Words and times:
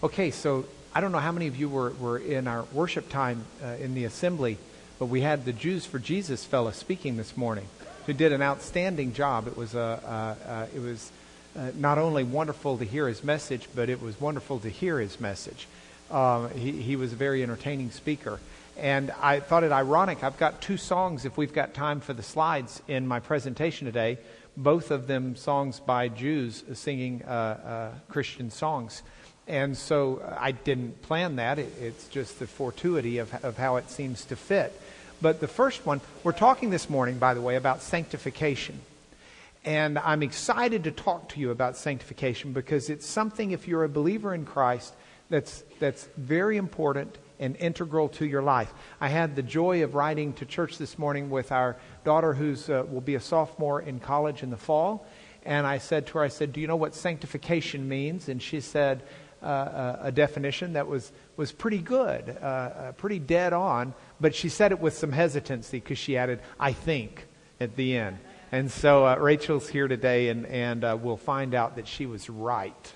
Okay, 0.00 0.30
so 0.30 0.64
I 0.94 1.00
don't 1.00 1.10
know 1.10 1.18
how 1.18 1.32
many 1.32 1.48
of 1.48 1.56
you 1.56 1.68
were, 1.68 1.90
were 1.94 2.18
in 2.18 2.46
our 2.46 2.62
worship 2.72 3.08
time 3.08 3.44
uh, 3.64 3.70
in 3.80 3.94
the 3.94 4.04
assembly, 4.04 4.56
but 5.00 5.06
we 5.06 5.22
had 5.22 5.44
the 5.44 5.52
Jews 5.52 5.86
for 5.86 5.98
Jesus 5.98 6.44
fellow 6.44 6.70
speaking 6.70 7.16
this 7.16 7.36
morning, 7.36 7.66
who 8.06 8.12
did 8.12 8.30
an 8.30 8.40
outstanding 8.40 9.12
job. 9.12 9.48
It 9.48 9.56
was, 9.56 9.74
uh, 9.74 10.36
uh, 10.46 10.48
uh 10.48 10.66
it 10.72 10.78
was 10.78 11.10
uh, 11.56 11.72
not 11.74 11.98
only 11.98 12.22
wonderful 12.22 12.78
to 12.78 12.84
hear 12.84 13.08
his 13.08 13.24
message, 13.24 13.68
but 13.74 13.88
it 13.88 14.00
was 14.00 14.20
wonderful 14.20 14.60
to 14.60 14.68
hear 14.68 15.00
his 15.00 15.18
message. 15.18 15.66
Um, 16.12 16.48
he, 16.50 16.70
he 16.70 16.94
was 16.94 17.12
a 17.12 17.16
very 17.16 17.42
entertaining 17.42 17.90
speaker. 17.90 18.38
And 18.76 19.10
I 19.20 19.40
thought 19.40 19.64
it 19.64 19.72
ironic. 19.72 20.22
I've 20.22 20.38
got 20.38 20.62
two 20.62 20.76
songs, 20.76 21.24
if 21.24 21.36
we've 21.36 21.52
got 21.52 21.74
time 21.74 21.98
for 21.98 22.12
the 22.12 22.22
slides, 22.22 22.80
in 22.86 23.08
my 23.08 23.18
presentation 23.18 23.86
today, 23.86 24.18
both 24.56 24.92
of 24.92 25.08
them 25.08 25.34
songs 25.34 25.80
by 25.80 26.06
Jews 26.06 26.62
singing 26.74 27.24
uh, 27.24 27.94
Christian 28.08 28.52
songs. 28.52 29.02
And 29.48 29.76
so 29.76 30.18
uh, 30.18 30.36
I 30.38 30.52
didn't 30.52 31.00
plan 31.02 31.36
that. 31.36 31.58
It, 31.58 31.72
it's 31.80 32.06
just 32.08 32.38
the 32.38 32.46
fortuity 32.46 33.18
of, 33.18 33.32
of 33.44 33.56
how 33.56 33.76
it 33.76 33.90
seems 33.90 34.26
to 34.26 34.36
fit. 34.36 34.78
But 35.20 35.40
the 35.40 35.48
first 35.48 35.84
one, 35.84 36.00
we're 36.22 36.32
talking 36.32 36.70
this 36.70 36.88
morning, 36.88 37.18
by 37.18 37.34
the 37.34 37.40
way, 37.40 37.56
about 37.56 37.82
sanctification. 37.82 38.78
And 39.64 39.98
I'm 39.98 40.22
excited 40.22 40.84
to 40.84 40.92
talk 40.92 41.30
to 41.30 41.40
you 41.40 41.50
about 41.50 41.76
sanctification 41.76 42.52
because 42.52 42.90
it's 42.90 43.06
something, 43.06 43.50
if 43.50 43.66
you're 43.66 43.84
a 43.84 43.88
believer 43.88 44.34
in 44.34 44.44
Christ, 44.44 44.94
that's, 45.30 45.64
that's 45.80 46.08
very 46.16 46.56
important 46.56 47.18
and 47.40 47.56
integral 47.56 48.08
to 48.08 48.26
your 48.26 48.42
life. 48.42 48.72
I 49.00 49.08
had 49.08 49.34
the 49.34 49.42
joy 49.42 49.82
of 49.82 49.94
riding 49.94 50.32
to 50.34 50.46
church 50.46 50.78
this 50.78 50.98
morning 50.98 51.30
with 51.30 51.52
our 51.52 51.76
daughter, 52.04 52.34
who 52.34 52.54
uh, 52.72 52.84
will 52.84 53.00
be 53.00 53.14
a 53.14 53.20
sophomore 53.20 53.80
in 53.80 54.00
college 54.00 54.42
in 54.42 54.50
the 54.50 54.56
fall. 54.56 55.06
And 55.44 55.66
I 55.66 55.78
said 55.78 56.06
to 56.08 56.14
her, 56.14 56.24
I 56.24 56.28
said, 56.28 56.52
Do 56.52 56.60
you 56.60 56.66
know 56.66 56.76
what 56.76 56.94
sanctification 56.94 57.88
means? 57.88 58.28
And 58.28 58.42
she 58.42 58.60
said, 58.60 59.02
uh, 59.42 59.96
a 60.00 60.12
definition 60.12 60.72
that 60.72 60.86
was, 60.86 61.12
was 61.36 61.52
pretty 61.52 61.78
good, 61.78 62.36
uh, 62.42 62.44
uh, 62.44 62.92
pretty 62.92 63.18
dead 63.18 63.52
on, 63.52 63.94
but 64.20 64.34
she 64.34 64.48
said 64.48 64.72
it 64.72 64.80
with 64.80 64.96
some 64.96 65.12
hesitancy 65.12 65.78
because 65.78 65.98
she 65.98 66.16
added, 66.16 66.40
I 66.58 66.72
think, 66.72 67.26
at 67.60 67.76
the 67.76 67.96
end. 67.96 68.18
And 68.50 68.70
so 68.70 69.06
uh, 69.06 69.16
Rachel's 69.16 69.68
here 69.68 69.88
today, 69.88 70.28
and, 70.28 70.46
and 70.46 70.84
uh, 70.84 70.96
we'll 71.00 71.16
find 71.16 71.54
out 71.54 71.76
that 71.76 71.86
she 71.86 72.06
was 72.06 72.28
right. 72.28 72.92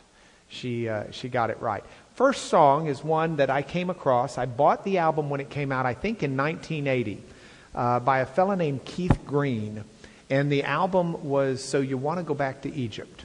She, 0.48 0.88
uh, 0.88 1.10
she 1.10 1.28
got 1.28 1.50
it 1.50 1.60
right. 1.60 1.84
First 2.14 2.46
song 2.46 2.86
is 2.86 3.04
one 3.04 3.36
that 3.36 3.50
I 3.50 3.62
came 3.62 3.88
across. 3.88 4.36
I 4.36 4.46
bought 4.46 4.84
the 4.84 4.98
album 4.98 5.30
when 5.30 5.40
it 5.40 5.48
came 5.48 5.72
out, 5.72 5.86
I 5.86 5.94
think 5.94 6.22
in 6.22 6.36
1980, 6.36 7.22
by 7.72 8.20
a 8.20 8.27
fellow 8.27 8.54
named 8.54 8.84
Keith 8.84 9.18
Green. 9.24 9.84
And 10.28 10.50
the 10.50 10.64
album 10.64 11.28
was 11.28 11.62
So 11.62 11.80
You 11.80 11.98
Want 11.98 12.18
to 12.18 12.24
Go 12.24 12.34
Back 12.34 12.62
to 12.62 12.72
Egypt. 12.74 13.24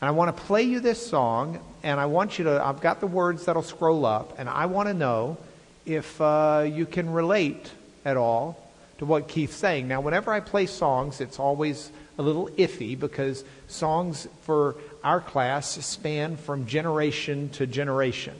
And 0.00 0.08
I 0.08 0.12
want 0.12 0.36
to 0.36 0.42
play 0.44 0.62
you 0.62 0.78
this 0.78 1.04
song, 1.04 1.58
and 1.82 1.98
I 1.98 2.06
want 2.06 2.38
you 2.38 2.44
to, 2.44 2.64
I've 2.64 2.80
got 2.80 3.00
the 3.00 3.08
words 3.08 3.46
that'll 3.46 3.62
scroll 3.62 4.06
up, 4.06 4.38
and 4.38 4.48
I 4.48 4.66
want 4.66 4.88
to 4.88 4.94
know 4.94 5.38
if 5.86 6.20
uh, 6.20 6.66
you 6.72 6.86
can 6.86 7.10
relate 7.10 7.72
at 8.04 8.16
all 8.16 8.70
to 8.98 9.04
what 9.04 9.26
Keith's 9.26 9.56
saying. 9.56 9.88
Now, 9.88 10.00
whenever 10.00 10.32
I 10.32 10.38
play 10.38 10.66
songs, 10.66 11.20
it's 11.20 11.40
always 11.40 11.90
a 12.16 12.22
little 12.22 12.48
iffy 12.50 12.98
because 12.98 13.44
songs 13.66 14.28
for 14.42 14.76
our 15.02 15.20
class 15.20 15.84
span 15.84 16.36
from 16.36 16.66
generation 16.66 17.48
to 17.50 17.66
generation. 17.66 18.34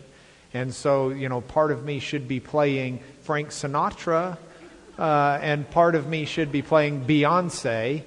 And 0.55 0.73
so, 0.73 1.11
you 1.11 1.29
know, 1.29 1.41
part 1.41 1.73
of 1.73 1.85
me 1.85 1.99
should 1.99 2.29
be 2.29 2.41
playing 2.41 3.01
Frank 3.23 3.49
Sinatra, 3.49 4.39
uh, 4.99 5.39
and 5.43 5.69
part 5.71 5.95
of 5.95 6.07
me 6.07 6.25
should 6.25 6.51
be 6.51 6.63
playing 6.63 7.05
Beyonce. 7.05 8.03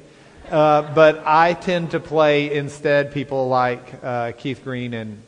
Uh, 0.49 0.93
but 0.93 1.23
I 1.25 1.53
tend 1.53 1.91
to 1.91 1.99
play 1.99 2.53
instead 2.53 3.13
people 3.13 3.47
like 3.47 3.93
uh, 4.03 4.31
Keith 4.33 4.63
Green 4.63 4.93
and 4.93 5.21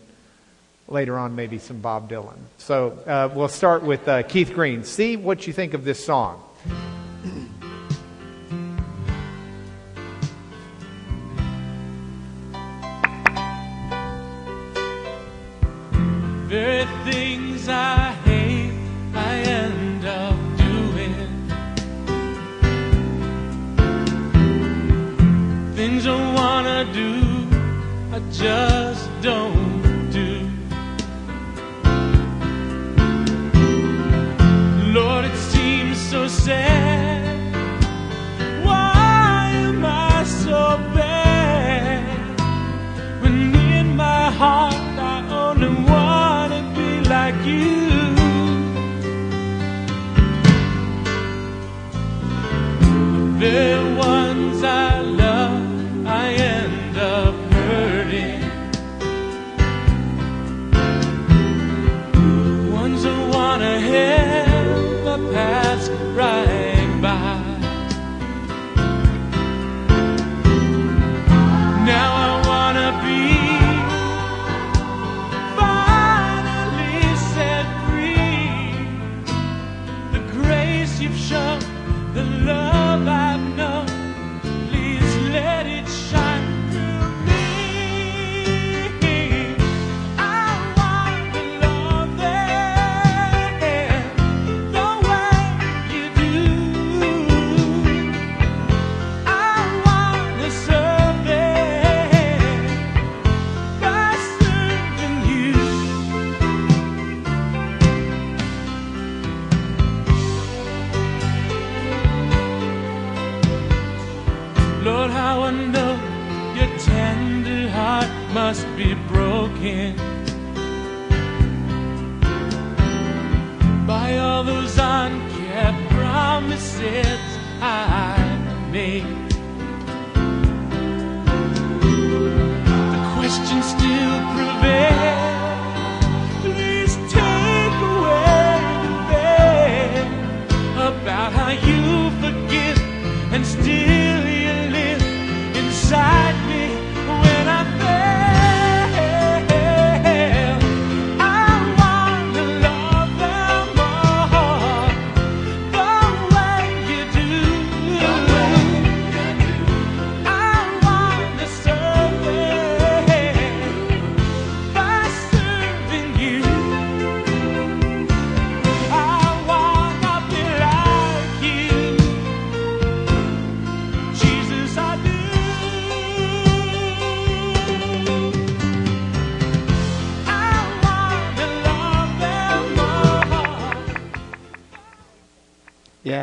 later 0.88 1.18
on 1.18 1.36
maybe 1.36 1.60
some 1.60 1.80
Bob 1.80 2.10
Dylan. 2.10 2.38
So 2.58 2.92
uh, 3.08 3.30
we'll 3.34 3.48
start 3.48 3.84
with 3.84 4.08
uh, 4.08 4.24
Keith 4.24 4.54
Green. 4.54 4.84
See 4.84 5.18
what 5.18 5.48
you 5.48 5.54
think 5.54 5.74
of 5.74 5.84
this 5.84 6.04
song. 6.04 6.44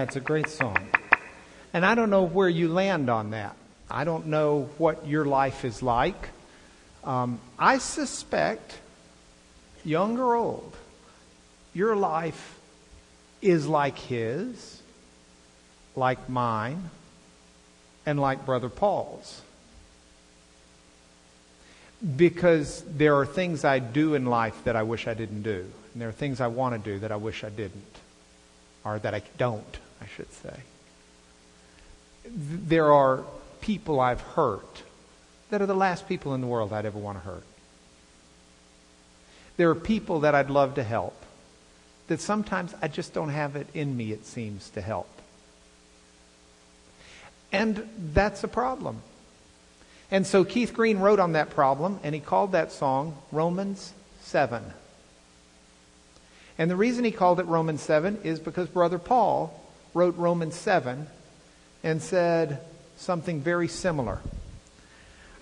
Yeah, 0.00 0.04
it's 0.04 0.16
a 0.16 0.20
great 0.20 0.48
song. 0.48 0.78
And 1.74 1.84
I 1.84 1.94
don't 1.94 2.08
know 2.08 2.22
where 2.22 2.48
you 2.48 2.68
land 2.68 3.10
on 3.10 3.32
that. 3.32 3.54
I 3.90 4.04
don't 4.04 4.28
know 4.28 4.70
what 4.78 5.06
your 5.06 5.26
life 5.26 5.62
is 5.62 5.82
like. 5.82 6.30
Um, 7.04 7.38
I 7.58 7.76
suspect, 7.76 8.78
young 9.84 10.18
or 10.18 10.36
old, 10.36 10.74
your 11.74 11.94
life 11.96 12.58
is 13.42 13.66
like 13.66 13.98
his, 13.98 14.80
like 15.94 16.30
mine, 16.30 16.88
and 18.06 18.18
like 18.18 18.46
Brother 18.46 18.70
Paul's. 18.70 19.42
Because 22.16 22.82
there 22.88 23.16
are 23.16 23.26
things 23.26 23.66
I 23.66 23.80
do 23.80 24.14
in 24.14 24.24
life 24.24 24.64
that 24.64 24.76
I 24.76 24.82
wish 24.82 25.06
I 25.06 25.12
didn't 25.12 25.42
do. 25.42 25.66
And 25.92 26.00
there 26.00 26.08
are 26.08 26.12
things 26.12 26.40
I 26.40 26.46
want 26.46 26.82
to 26.82 26.90
do 26.90 27.00
that 27.00 27.12
I 27.12 27.16
wish 27.16 27.44
I 27.44 27.50
didn't. 27.50 27.84
Or 28.82 28.98
that 28.98 29.14
I 29.14 29.20
don't, 29.36 29.78
I 30.00 30.06
should 30.06 30.32
say. 30.32 30.54
There 32.24 32.92
are 32.92 33.24
people 33.60 34.00
I've 34.00 34.20
hurt 34.20 34.82
that 35.50 35.60
are 35.60 35.66
the 35.66 35.74
last 35.74 36.08
people 36.08 36.34
in 36.34 36.40
the 36.40 36.46
world 36.46 36.72
I'd 36.72 36.86
ever 36.86 36.98
want 36.98 37.18
to 37.18 37.24
hurt. 37.24 37.44
There 39.56 39.68
are 39.70 39.74
people 39.74 40.20
that 40.20 40.34
I'd 40.34 40.50
love 40.50 40.76
to 40.76 40.82
help 40.82 41.14
that 42.06 42.20
sometimes 42.20 42.74
I 42.80 42.88
just 42.88 43.12
don't 43.12 43.28
have 43.28 43.56
it 43.56 43.68
in 43.74 43.96
me, 43.96 44.12
it 44.12 44.26
seems, 44.26 44.70
to 44.70 44.80
help. 44.80 45.08
And 47.52 47.88
that's 48.12 48.42
a 48.42 48.48
problem. 48.48 49.02
And 50.10 50.26
so 50.26 50.44
Keith 50.44 50.74
Green 50.74 50.98
wrote 50.98 51.20
on 51.20 51.32
that 51.32 51.50
problem, 51.50 52.00
and 52.02 52.14
he 52.14 52.20
called 52.20 52.52
that 52.52 52.72
song 52.72 53.16
Romans 53.30 53.92
7. 54.22 54.62
And 56.58 56.70
the 56.70 56.76
reason 56.76 57.04
he 57.04 57.12
called 57.12 57.38
it 57.38 57.46
Romans 57.46 57.80
7 57.80 58.20
is 58.24 58.40
because 58.40 58.68
Brother 58.68 58.98
Paul 58.98 59.58
wrote 59.94 60.16
Romans 60.16 60.54
7 60.54 61.06
and 61.82 62.02
said 62.02 62.60
something 62.96 63.40
very 63.40 63.68
similar. 63.68 64.20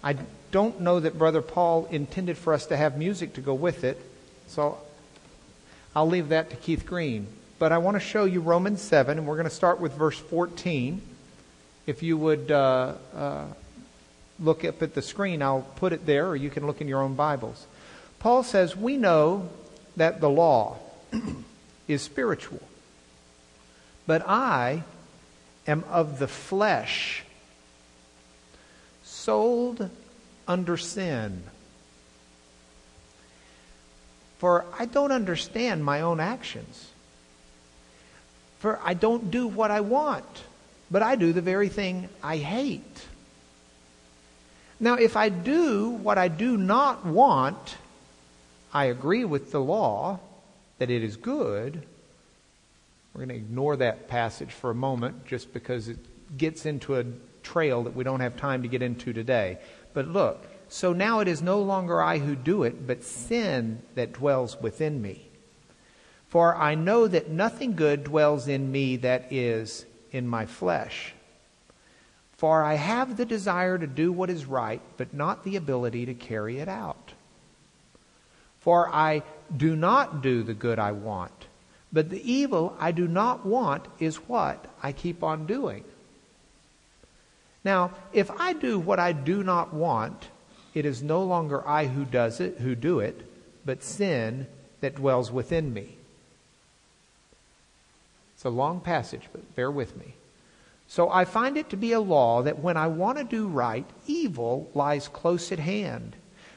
I 0.03 0.17
don't 0.51 0.81
know 0.81 1.01
that 1.01 1.19
Brother 1.19 1.43
Paul 1.43 1.87
intended 1.91 2.39
for 2.39 2.53
us 2.53 2.67
to 2.67 2.77
have 2.77 2.97
music 2.97 3.35
to 3.35 3.41
go 3.41 3.55
with 3.55 3.85
it, 3.85 4.01
so 4.47 4.79
I'll 5.95 6.09
leave 6.09 6.29
that 6.29 6.51
to 6.51 6.57
Keith 6.57 6.87
Green. 6.87 7.27
But 7.59 7.73
I 7.73 7.79
want 7.79 7.97
to 7.97 8.01
show 8.01 8.25
you 8.25 8.41
Romans 8.41 8.81
7, 8.81 9.19
and 9.19 9.27
we're 9.27 9.35
going 9.35 9.49
to 9.49 9.55
start 9.55 9.81
with 9.81 9.93
verse 9.95 10.19
14. 10.19 11.03
If 11.87 12.03
you 12.03 12.17
would 12.17 12.51
uh, 12.51 12.95
uh, 13.15 13.47
look 14.39 14.65
up 14.65 14.81
at 14.83 14.95
the 14.95 15.03
screen, 15.03 15.43
I'll 15.43 15.63
put 15.77 15.93
it 15.93 16.07
there, 16.07 16.29
or 16.29 16.37
you 16.37 16.51
can 16.51 16.67
look 16.67 16.81
in 16.81 16.87
your 16.87 17.03
own 17.03 17.15
Bibles. 17.15 17.67
Paul 18.21 18.43
says, 18.45 18.77
We 18.77 18.97
know 18.97 19.49
that 19.97 20.21
the 20.21 20.31
law 20.31 20.77
is 21.89 22.03
spiritual, 22.03 22.61
but 24.09 24.27
I 24.27 24.85
am 25.67 25.85
of 25.91 26.19
the 26.19 26.27
flesh, 26.27 27.23
sold 29.05 29.91
under 30.49 30.79
sin. 30.79 31.43
For 34.39 34.65
I 34.79 34.87
don't 34.87 35.13
understand 35.13 35.85
my 35.85 36.01
own 36.01 36.21
actions. 36.21 36.89
For 38.61 38.81
I 38.83 38.95
don't 38.95 39.31
do 39.31 39.47
what 39.47 39.71
I 39.71 39.83
want, 39.83 40.25
but 40.91 41.03
I 41.03 41.15
do 41.15 41.35
the 41.35 41.43
very 41.43 41.69
thing 41.69 42.09
I 42.23 42.39
hate. 42.39 43.05
Now, 44.81 44.95
if 44.95 45.19
I 45.19 45.29
do 45.29 45.91
what 45.91 46.17
I 46.17 46.29
do 46.29 46.57
not 46.57 47.05
want, 47.05 47.77
I 48.73 48.87
agree 48.87 49.27
with 49.27 49.53
the 49.53 49.61
law 49.61 50.19
that 50.79 50.89
it 50.89 51.05
is 51.05 51.17
good. 51.19 51.83
We're 53.13 53.25
going 53.25 53.29
to 53.31 53.35
ignore 53.37 53.77
that 53.77 54.09
passage 54.09 54.53
for 54.53 54.71
a 54.71 54.75
moment 54.75 55.27
just 55.27 55.53
because 55.53 55.89
it 55.89 55.99
gets 56.37 56.67
into 56.67 56.97
a 56.97 57.05
trail 57.43 57.83
that 57.85 57.97
we 57.97 58.05
don't 58.05 58.21
have 58.21 58.37
time 58.37 58.63
to 58.63 58.69
get 58.69 58.83
into 58.83 59.13
today. 59.13 59.59
But 59.95 60.09
look, 60.09 60.47
so 60.69 60.93
now 60.93 61.21
it 61.21 61.29
is 61.29 61.41
no 61.41 61.61
longer 61.61 62.03
I 62.03 62.19
who 62.19 62.37
do 62.37 62.63
it, 62.63 62.87
but 62.87 63.03
sin 63.03 63.83
that 63.95 64.13
dwells 64.13 64.61
within 64.61 65.01
me. 65.01 65.29
For 66.29 66.55
I 66.55 66.75
know 66.75 67.09
that 67.09 67.31
nothing 67.31 67.75
good 67.75 68.05
dwells 68.05 68.49
in 68.49 68.71
me 68.71 68.97
that 68.97 69.33
is 69.33 69.87
in 70.13 70.29
my 70.29 70.45
flesh. 70.45 71.15
For 72.33 72.63
I 72.63 72.75
have 72.75 73.17
the 73.17 73.25
desire 73.25 73.79
to 73.79 73.87
do 73.87 74.13
what 74.13 74.31
is 74.31 74.45
right, 74.45 74.81
but 74.97 75.15
not 75.15 75.43
the 75.43 75.57
ability 75.57 76.07
to 76.07 76.15
carry 76.15 76.59
it 76.59 76.69
out. 76.69 77.15
For 78.61 78.95
I 78.95 79.23
do 79.57 79.75
not 79.75 80.23
do 80.23 80.43
the 80.43 80.55
good 80.55 80.79
I 80.79 80.93
want, 80.93 81.38
but 81.93 82.11
the 82.11 82.31
evil 82.31 82.77
I 82.79 82.93
do 82.93 83.09
not 83.09 83.47
want 83.47 83.87
is 83.99 84.17
what 84.29 84.67
I 84.83 84.93
keep 84.93 85.23
on 85.23 85.47
doing. 85.47 85.85
Now, 87.65 87.93
if 88.13 88.31
I 88.31 88.53
do 88.53 88.79
what 88.79 88.99
I 88.99 89.13
do 89.13 89.43
not 89.43 89.73
want, 89.73 90.29
it 90.75 90.87
is 90.87 91.03
no 91.03 91.23
longer 91.23 91.67
I 91.67 91.87
who 91.87 92.05
does 92.05 92.41
it, 92.41 92.59
who 92.59 92.75
do 92.75 93.01
it, 93.01 93.27
but 93.65 93.83
sin 93.83 94.47
that 94.81 94.95
dwells 94.95 95.33
within 95.33 95.73
me. 95.73 95.97
It's 98.35 98.45
a 98.45 98.51
long 98.51 98.81
passage, 98.81 99.23
but 99.33 99.57
bear 99.57 99.71
with 99.71 99.97
me. 99.97 100.15
So 100.87 101.11
I 101.11 101.25
find 101.25 101.57
it 101.57 101.69
to 101.71 101.77
be 101.77 101.93
a 101.93 102.01
law 102.01 102.43
that 102.43 102.61
when 102.61 102.77
I 102.77 102.87
want 102.87 103.19
to 103.19 103.25
do 103.25 103.49
right, 103.49 103.85
evil 104.07 104.71
lies 104.75 105.09
close 105.09 105.51
at 105.53 105.59
hand. 105.59 106.17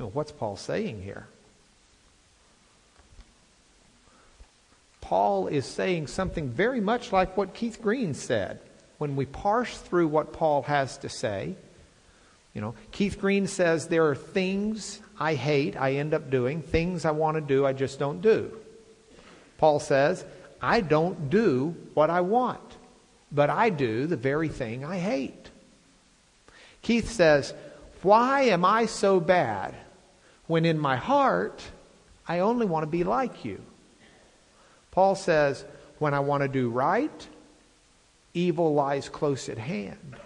You 0.00 0.06
know, 0.06 0.12
what's 0.14 0.32
Paul 0.32 0.56
saying 0.56 1.02
here? 1.02 1.26
Paul 5.02 5.46
is 5.46 5.66
saying 5.66 6.06
something 6.06 6.48
very 6.48 6.80
much 6.80 7.12
like 7.12 7.36
what 7.36 7.52
Keith 7.52 7.82
Green 7.82 8.14
said. 8.14 8.60
When 8.96 9.14
we 9.14 9.26
parse 9.26 9.76
through 9.76 10.08
what 10.08 10.32
Paul 10.32 10.62
has 10.62 10.96
to 10.98 11.10
say, 11.10 11.54
you 12.54 12.62
know, 12.62 12.74
Keith 12.92 13.20
Green 13.20 13.46
says 13.46 13.88
there 13.88 14.06
are 14.06 14.14
things 14.14 15.00
I 15.18 15.34
hate, 15.34 15.76
I 15.76 15.96
end 15.96 16.14
up 16.14 16.30
doing, 16.30 16.62
things 16.62 17.04
I 17.04 17.10
want 17.10 17.34
to 17.34 17.42
do, 17.42 17.66
I 17.66 17.74
just 17.74 17.98
don't 17.98 18.22
do. 18.22 18.56
Paul 19.58 19.80
says, 19.80 20.24
I 20.62 20.80
don't 20.80 21.28
do 21.28 21.76
what 21.92 22.08
I 22.08 22.22
want, 22.22 22.78
but 23.30 23.50
I 23.50 23.68
do 23.68 24.06
the 24.06 24.16
very 24.16 24.48
thing 24.48 24.82
I 24.82 24.96
hate. 24.96 25.50
Keith 26.80 27.10
says, 27.10 27.52
Why 28.00 28.44
am 28.44 28.64
I 28.64 28.86
so 28.86 29.20
bad? 29.20 29.74
When 30.50 30.64
in 30.64 30.80
my 30.80 30.96
heart, 30.96 31.62
I 32.26 32.40
only 32.40 32.66
want 32.66 32.82
to 32.82 32.90
be 32.90 33.04
like 33.04 33.44
you. 33.44 33.62
Paul 34.90 35.14
says, 35.14 35.64
when 36.00 36.12
I 36.12 36.18
want 36.18 36.42
to 36.42 36.48
do 36.48 36.68
right, 36.68 37.28
evil 38.34 38.74
lies 38.74 39.08
close 39.08 39.48
at 39.48 39.58
hand. 39.58 40.16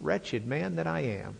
Wretched 0.00 0.44
man 0.44 0.74
that 0.74 0.88
I 0.88 1.02
am. 1.02 1.36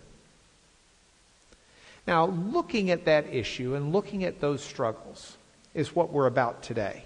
Now, 2.06 2.26
looking 2.26 2.92
at 2.92 3.06
that 3.06 3.34
issue 3.34 3.74
and 3.74 3.92
looking 3.92 4.22
at 4.22 4.40
those 4.40 4.62
struggles 4.62 5.36
is 5.74 5.94
what 5.94 6.12
we're 6.12 6.28
about 6.28 6.62
today. 6.62 7.02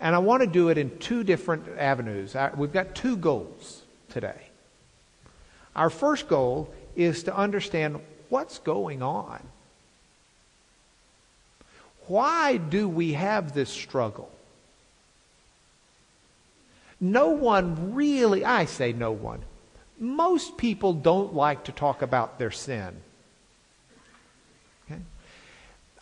And 0.00 0.14
I 0.14 0.18
want 0.18 0.44
to 0.44 0.46
do 0.46 0.70
it 0.70 0.78
in 0.78 0.98
two 0.98 1.24
different 1.24 1.68
avenues. 1.76 2.34
We've 2.56 2.72
got 2.72 2.94
two 2.94 3.18
goals 3.18 3.82
today. 4.08 4.48
Our 5.74 5.90
first 5.90 6.26
goal 6.26 6.72
is 6.94 7.24
to 7.24 7.36
understand 7.36 8.00
what's 8.28 8.58
going 8.58 9.02
on? 9.02 9.40
Why 12.06 12.56
do 12.56 12.88
we 12.88 13.14
have 13.14 13.52
this 13.52 13.70
struggle? 13.70 14.30
No 17.00 17.30
one 17.30 17.94
really, 17.94 18.44
I 18.44 18.64
say 18.64 18.92
no 18.92 19.12
one, 19.12 19.42
most 19.98 20.56
people 20.56 20.92
don't 20.92 21.34
like 21.34 21.64
to 21.64 21.72
talk 21.72 22.02
about 22.02 22.38
their 22.38 22.50
sin. 22.50 22.96
Okay? 24.84 25.00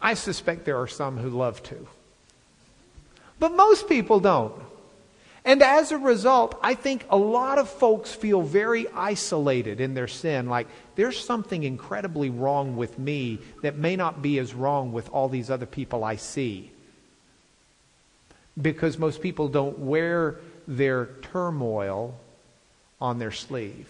I 0.00 0.14
suspect 0.14 0.64
there 0.64 0.80
are 0.80 0.88
some 0.88 1.16
who 1.16 1.30
love 1.30 1.62
to. 1.64 1.88
But 3.38 3.56
most 3.56 3.88
people 3.88 4.20
don't. 4.20 4.54
And 5.46 5.62
as 5.62 5.92
a 5.92 5.98
result, 5.98 6.58
I 6.62 6.74
think 6.74 7.04
a 7.10 7.18
lot 7.18 7.58
of 7.58 7.68
folks 7.68 8.14
feel 8.14 8.40
very 8.40 8.88
isolated 8.88 9.78
in 9.78 9.92
their 9.92 10.08
sin, 10.08 10.48
like 10.48 10.66
there's 10.96 11.22
something 11.22 11.64
incredibly 11.64 12.30
wrong 12.30 12.76
with 12.76 12.98
me 12.98 13.38
that 13.60 13.76
may 13.76 13.94
not 13.94 14.22
be 14.22 14.38
as 14.38 14.54
wrong 14.54 14.92
with 14.92 15.10
all 15.10 15.28
these 15.28 15.50
other 15.50 15.66
people 15.66 16.02
I 16.02 16.16
see. 16.16 16.70
because 18.60 18.98
most 18.98 19.20
people 19.20 19.48
don't 19.48 19.78
wear 19.80 20.36
their 20.66 21.06
turmoil 21.22 22.14
on 23.00 23.18
their 23.18 23.32
sleeve. 23.32 23.88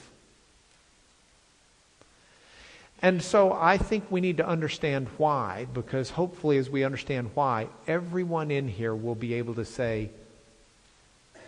And 3.02 3.22
so 3.22 3.52
I 3.52 3.76
think 3.76 4.10
we 4.10 4.22
need 4.22 4.38
to 4.38 4.46
understand 4.46 5.08
why, 5.18 5.66
because 5.74 6.10
hopefully, 6.10 6.56
as 6.56 6.70
we 6.70 6.84
understand 6.84 7.30
why, 7.34 7.68
everyone 7.86 8.50
in 8.50 8.66
here 8.66 8.94
will 8.94 9.14
be 9.14 9.34
able 9.34 9.54
to 9.54 9.64
say, 9.64 10.08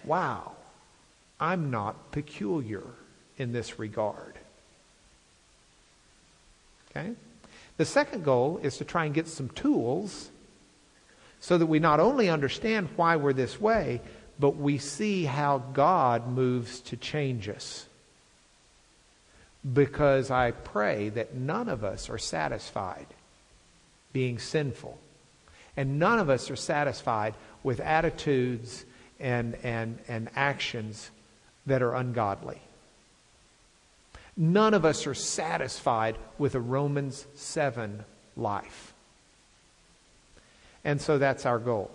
wow, 0.07 0.53
I'm 1.39 1.71
not 1.71 2.13
peculiar 2.13 2.83
in 3.37 3.53
this 3.53 3.79
regard. 3.79 4.35
Okay? 6.91 7.13
The 7.77 7.85
second 7.85 8.25
goal 8.25 8.59
is 8.63 8.79
to 8.79 8.85
try 8.85 9.05
and 9.05 9.15
get 9.15 9.29
some 9.29 9.51
tools 9.51 10.31
so 11.41 11.59
that 11.59 11.67
we 11.67 11.79
not 11.79 12.01
only 12.01 12.31
understand 12.31 12.89
why 12.97 13.17
we're 13.17 13.35
this 13.35 13.61
way, 13.61 14.01
but 14.39 14.57
we 14.57 14.79
see 14.79 15.25
how 15.25 15.59
God 15.59 16.29
moves 16.29 16.81
to 16.83 16.97
change 16.97 17.49
us. 17.49 17.87
Because 19.71 20.31
I 20.31 20.53
pray 20.53 21.09
that 21.11 21.35
none 21.35 21.69
of 21.69 21.85
us 21.85 22.09
are 22.09 22.19
satisfied 22.19 23.07
being 24.13 24.39
sinful. 24.39 24.99
And 25.77 25.99
none 25.99 26.19
of 26.19 26.31
us 26.31 26.51
are 26.51 26.57
satisfied 26.57 27.35
with 27.63 27.81
attitudes 27.81 28.85
and, 29.21 29.57
and, 29.63 29.99
and 30.09 30.29
actions 30.35 31.11
that 31.67 31.83
are 31.83 31.95
ungodly. 31.95 32.61
None 34.37 34.75
of 34.75 34.85
us 34.85 35.07
are 35.07 35.15
satisfied 35.15 36.17
with 36.39 36.55
a 36.55 36.61
Romans 36.61 37.27
7 37.35 38.05
life. 38.37 38.93
And 40.85 41.01
so 41.01 41.19
that's 41.19 41.47
our 41.47 41.59
goal. 41.59 41.91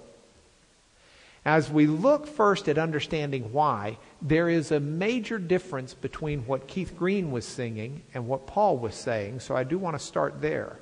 As 1.46 1.72
we 1.72 1.88
look 1.88 2.28
first 2.28 2.68
at 2.68 2.78
understanding 2.78 3.52
why, 3.52 3.98
there 4.22 4.48
is 4.48 4.72
a 4.72 4.80
major 4.80 5.40
difference 5.40 5.94
between 5.94 6.42
what 6.42 6.68
Keith 6.68 6.96
Green 6.96 7.32
was 7.32 7.46
singing 7.46 8.04
and 8.14 8.28
what 8.28 8.46
Paul 8.46 8.78
was 8.78 8.94
saying, 8.94 9.40
so 9.40 9.56
I 9.56 9.64
do 9.64 9.80
want 9.80 9.98
to 9.98 10.06
start 10.06 10.42
there. 10.42 10.78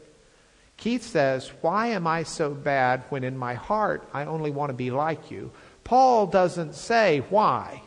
Keith 0.76 1.04
says, 1.04 1.52
Why 1.62 1.88
am 1.88 2.08
I 2.08 2.24
so 2.24 2.52
bad 2.52 3.04
when 3.10 3.24
in 3.24 3.38
my 3.38 3.54
heart 3.54 4.08
I 4.14 4.26
only 4.26 4.52
want 4.52 4.70
to 4.70 4.74
be 4.74 4.92
like 4.92 5.30
you? 5.32 5.52
Paul 5.90 6.28
doesn't 6.28 6.76
say 6.76 7.24
why. 7.32 7.82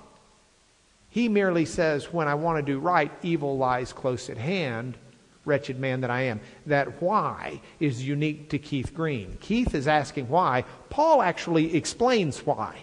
He 1.08 1.28
merely 1.28 1.64
says, 1.64 2.12
When 2.12 2.26
I 2.26 2.34
want 2.34 2.58
to 2.58 2.72
do 2.72 2.80
right, 2.80 3.12
evil 3.22 3.56
lies 3.56 3.92
close 3.92 4.28
at 4.28 4.36
hand, 4.36 4.96
wretched 5.44 5.78
man 5.78 6.00
that 6.00 6.10
I 6.10 6.22
am. 6.22 6.40
That 6.66 7.00
why 7.00 7.60
is 7.78 8.04
unique 8.04 8.50
to 8.50 8.58
Keith 8.58 8.92
Green. 8.92 9.38
Keith 9.40 9.72
is 9.72 9.86
asking 9.86 10.28
why. 10.28 10.64
Paul 10.90 11.22
actually 11.22 11.76
explains 11.76 12.44
why. 12.44 12.82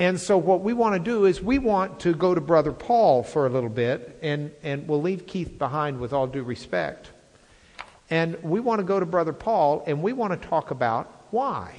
And 0.00 0.18
so, 0.18 0.36
what 0.36 0.62
we 0.62 0.72
want 0.72 0.96
to 0.96 0.98
do 0.98 1.26
is 1.26 1.40
we 1.40 1.60
want 1.60 2.00
to 2.00 2.12
go 2.12 2.34
to 2.34 2.40
Brother 2.40 2.72
Paul 2.72 3.22
for 3.22 3.46
a 3.46 3.48
little 3.48 3.70
bit, 3.70 4.18
and, 4.22 4.50
and 4.64 4.88
we'll 4.88 5.00
leave 5.00 5.24
Keith 5.24 5.56
behind 5.56 6.00
with 6.00 6.12
all 6.12 6.26
due 6.26 6.42
respect. 6.42 7.10
And 8.10 8.42
we 8.42 8.58
want 8.58 8.80
to 8.80 8.84
go 8.84 8.98
to 8.98 9.06
Brother 9.06 9.32
Paul, 9.32 9.84
and 9.86 10.02
we 10.02 10.12
want 10.12 10.32
to 10.32 10.48
talk 10.48 10.72
about 10.72 11.26
why. 11.30 11.76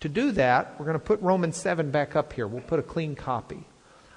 To 0.00 0.08
do 0.08 0.32
that, 0.32 0.78
we're 0.78 0.86
going 0.86 0.98
to 0.98 1.04
put 1.04 1.20
Romans 1.22 1.56
7 1.56 1.90
back 1.90 2.16
up 2.16 2.32
here. 2.32 2.46
We'll 2.46 2.62
put 2.62 2.78
a 2.78 2.82
clean 2.82 3.14
copy. 3.14 3.64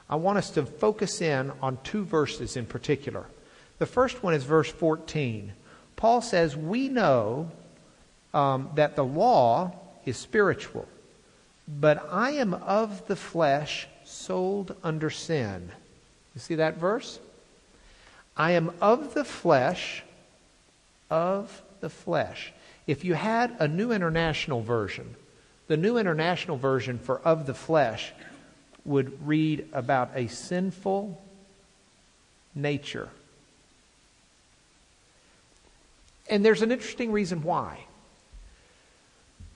I 0.09 0.15
want 0.15 0.37
us 0.37 0.49
to 0.51 0.65
focus 0.65 1.21
in 1.21 1.51
on 1.61 1.77
two 1.83 2.03
verses 2.03 2.57
in 2.57 2.65
particular. 2.65 3.25
The 3.77 3.85
first 3.85 4.23
one 4.23 4.33
is 4.33 4.43
verse 4.43 4.69
14. 4.69 5.53
Paul 5.95 6.21
says, 6.21 6.57
We 6.57 6.89
know 6.89 7.51
um, 8.33 8.69
that 8.75 8.95
the 8.95 9.05
law 9.05 9.73
is 10.05 10.17
spiritual, 10.17 10.87
but 11.67 12.07
I 12.11 12.31
am 12.31 12.53
of 12.53 13.07
the 13.07 13.15
flesh, 13.15 13.87
sold 14.03 14.75
under 14.83 15.09
sin. 15.09 15.71
You 16.35 16.41
see 16.41 16.55
that 16.55 16.77
verse? 16.77 17.19
I 18.35 18.51
am 18.51 18.71
of 18.81 19.13
the 19.13 19.25
flesh, 19.25 20.03
of 21.09 21.61
the 21.79 21.89
flesh. 21.89 22.53
If 22.87 23.03
you 23.03 23.13
had 23.13 23.55
a 23.59 23.67
New 23.67 23.91
International 23.91 24.61
Version, 24.61 25.15
the 25.69 25.77
New 25.77 25.97
International 25.97 26.57
Version 26.57 26.97
for 26.97 27.21
of 27.21 27.45
the 27.45 27.53
flesh 27.53 28.11
would 28.85 29.25
read 29.25 29.67
about 29.71 30.09
a 30.15 30.27
sinful 30.27 31.21
nature. 32.55 33.07
And 36.27 36.43
there's 36.43 36.63
an 36.63 36.71
interesting 36.71 37.11
reason 37.11 37.43
why. 37.43 37.85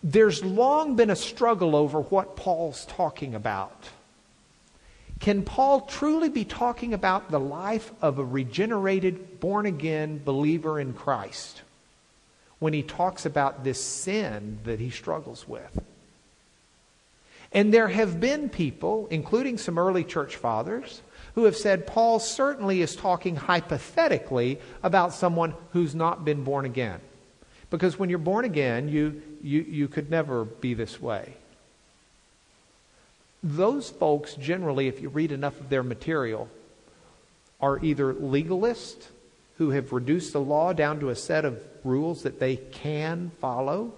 There's 0.04 0.44
long 0.44 0.96
been 0.96 1.10
a 1.10 1.16
struggle 1.16 1.76
over 1.76 2.02
what 2.02 2.36
Paul's 2.36 2.86
talking 2.86 3.34
about. 3.34 3.90
Can 5.20 5.42
Paul 5.42 5.82
truly 5.82 6.30
be 6.30 6.46
talking 6.46 6.94
about 6.94 7.32
the 7.32 7.40
life 7.40 7.92
of 8.04 8.20
a 8.20 8.24
regenerated, 8.24 9.40
born 9.40 9.66
again 9.66 10.22
believer 10.24 10.80
in 10.80 10.94
Christ 10.94 11.64
when 12.60 12.74
he 12.74 12.84
talks 12.84 13.26
about 13.26 13.64
this 13.64 13.84
sin 13.84 14.60
that 14.66 14.80
he 14.80 14.92
struggles 14.92 15.48
with? 15.48 15.84
And 17.54 17.72
there 17.72 17.88
have 17.88 18.20
been 18.20 18.50
people, 18.50 19.08
including 19.12 19.60
some 19.60 19.78
early 19.78 20.04
church 20.04 20.36
fathers, 20.36 21.02
who 21.36 21.46
have 21.46 21.56
said 21.56 21.88
Paul 21.88 22.20
certainly 22.20 22.82
is 22.82 22.96
talking 22.96 23.36
hypothetically 23.36 24.60
about 24.82 25.14
someone 25.14 25.54
who's 25.72 25.94
not 25.94 26.26
been 26.26 26.44
born 26.44 26.66
again. 26.66 27.00
Because 27.70 27.98
when 27.98 28.10
you're 28.10 28.20
born 28.20 28.46
again, 28.46 28.90
you, 28.90 29.22
you, 29.42 29.62
you 29.62 29.88
could 29.88 30.10
never 30.10 30.46
be 30.46 30.74
this 30.74 31.02
way. 31.02 31.34
Those 33.44 33.90
folks, 33.90 34.36
generally, 34.36 34.88
if 34.88 35.02
you 35.02 35.10
read 35.10 35.32
enough 35.32 35.60
of 35.60 35.70
their 35.70 35.84
material, 35.84 36.50
are 37.60 37.84
either 37.84 38.14
legalists 38.14 39.08
who 39.58 39.72
have 39.72 39.94
reduced 39.94 40.34
the 40.34 40.42
law 40.42 40.74
down 40.74 41.00
to 41.00 41.10
a 41.10 41.16
set 41.16 41.46
of 41.46 41.62
rules 41.84 42.24
that 42.24 42.40
they 42.40 42.56
can 42.56 43.32
follow 43.42 43.92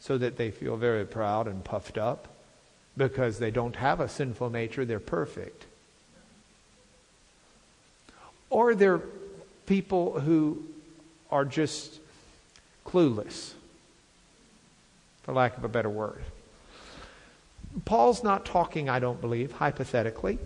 so 0.00 0.18
that 0.18 0.36
they 0.36 0.50
feel 0.50 0.76
very 0.76 1.04
proud 1.04 1.46
and 1.46 1.62
puffed 1.64 1.98
up 1.98 2.29
because 2.96 3.38
they 3.38 3.50
don't 3.50 3.76
have 3.76 4.00
a 4.00 4.08
sinful 4.08 4.50
nature, 4.50 4.84
they're 4.84 5.00
perfect. 5.00 5.66
Or 8.48 8.74
they're 8.74 9.00
people 9.66 10.20
who 10.20 10.62
are 11.30 11.44
just 11.44 12.00
clueless, 12.84 13.52
for 15.22 15.32
lack 15.32 15.56
of 15.56 15.64
a 15.64 15.68
better 15.68 15.90
word. 15.90 16.22
Paul's 17.84 18.24
not 18.24 18.44
talking, 18.44 18.88
I 18.88 18.98
don't 18.98 19.20
believe, 19.20 19.52
hypothetically. 19.52 20.38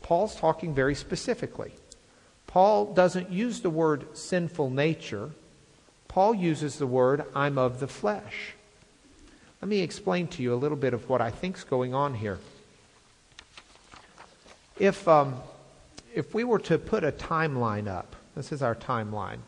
Paul's 0.00 0.34
talking 0.34 0.74
very 0.74 0.94
specifically. 0.94 1.72
Paul 2.46 2.92
doesn't 2.94 3.30
use 3.30 3.60
the 3.60 3.70
word 3.70 4.16
sinful 4.16 4.70
nature. 4.70 5.30
Paul 6.08 6.34
uses 6.34 6.78
the 6.78 6.86
word 6.86 7.24
I'm 7.34 7.58
of 7.58 7.80
the 7.80 7.88
flesh. 7.88 8.54
Let 9.62 9.68
me 9.68 9.80
explain 9.80 10.26
to 10.28 10.42
you 10.42 10.52
a 10.52 10.56
little 10.56 10.76
bit 10.76 10.92
of 10.92 11.08
what 11.08 11.20
I 11.20 11.30
think 11.30 11.56
is 11.56 11.62
going 11.62 11.94
on 11.94 12.14
here. 12.14 12.40
If, 14.76 15.06
um, 15.06 15.36
if 16.12 16.34
we 16.34 16.42
were 16.42 16.58
to 16.58 16.78
put 16.78 17.04
a 17.04 17.12
timeline 17.12 17.86
up, 17.86 18.16
this 18.34 18.50
is 18.50 18.60
our 18.60 18.74
timeline 18.74 19.38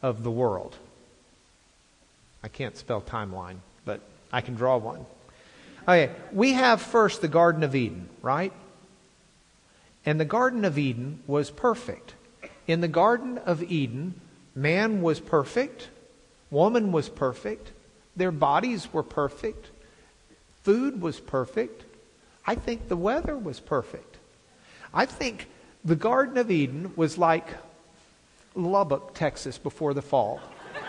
of 0.00 0.22
the 0.22 0.30
world. 0.30 0.76
I 2.44 2.46
can't 2.46 2.76
spell 2.76 3.00
timeline, 3.00 3.56
but 3.84 4.00
I 4.32 4.42
can 4.42 4.54
draw 4.54 4.76
one. 4.76 5.04
Okay, 5.82 6.12
we 6.32 6.52
have 6.52 6.80
first 6.80 7.20
the 7.20 7.26
Garden 7.26 7.64
of 7.64 7.74
Eden, 7.74 8.08
right? 8.22 8.52
And 10.06 10.20
the 10.20 10.24
Garden 10.24 10.64
of 10.64 10.78
Eden 10.78 11.20
was 11.26 11.50
perfect. 11.50 12.14
In 12.68 12.80
the 12.80 12.86
Garden 12.86 13.38
of 13.38 13.60
Eden, 13.60 14.20
man 14.54 15.02
was 15.02 15.18
perfect, 15.18 15.88
Woman 16.52 16.92
was 16.92 17.08
perfect. 17.08 17.72
Their 18.14 18.30
bodies 18.30 18.92
were 18.92 19.02
perfect. 19.02 19.70
Food 20.62 21.00
was 21.00 21.18
perfect. 21.18 21.84
I 22.46 22.54
think 22.56 22.88
the 22.88 22.96
weather 22.96 23.38
was 23.38 23.58
perfect. 23.58 24.18
I 24.92 25.06
think 25.06 25.48
the 25.82 25.96
Garden 25.96 26.36
of 26.36 26.50
Eden 26.50 26.92
was 26.94 27.16
like 27.16 27.48
Lubbock, 28.54 29.14
Texas 29.14 29.56
before 29.56 29.94
the 29.94 30.02
fall. 30.02 30.40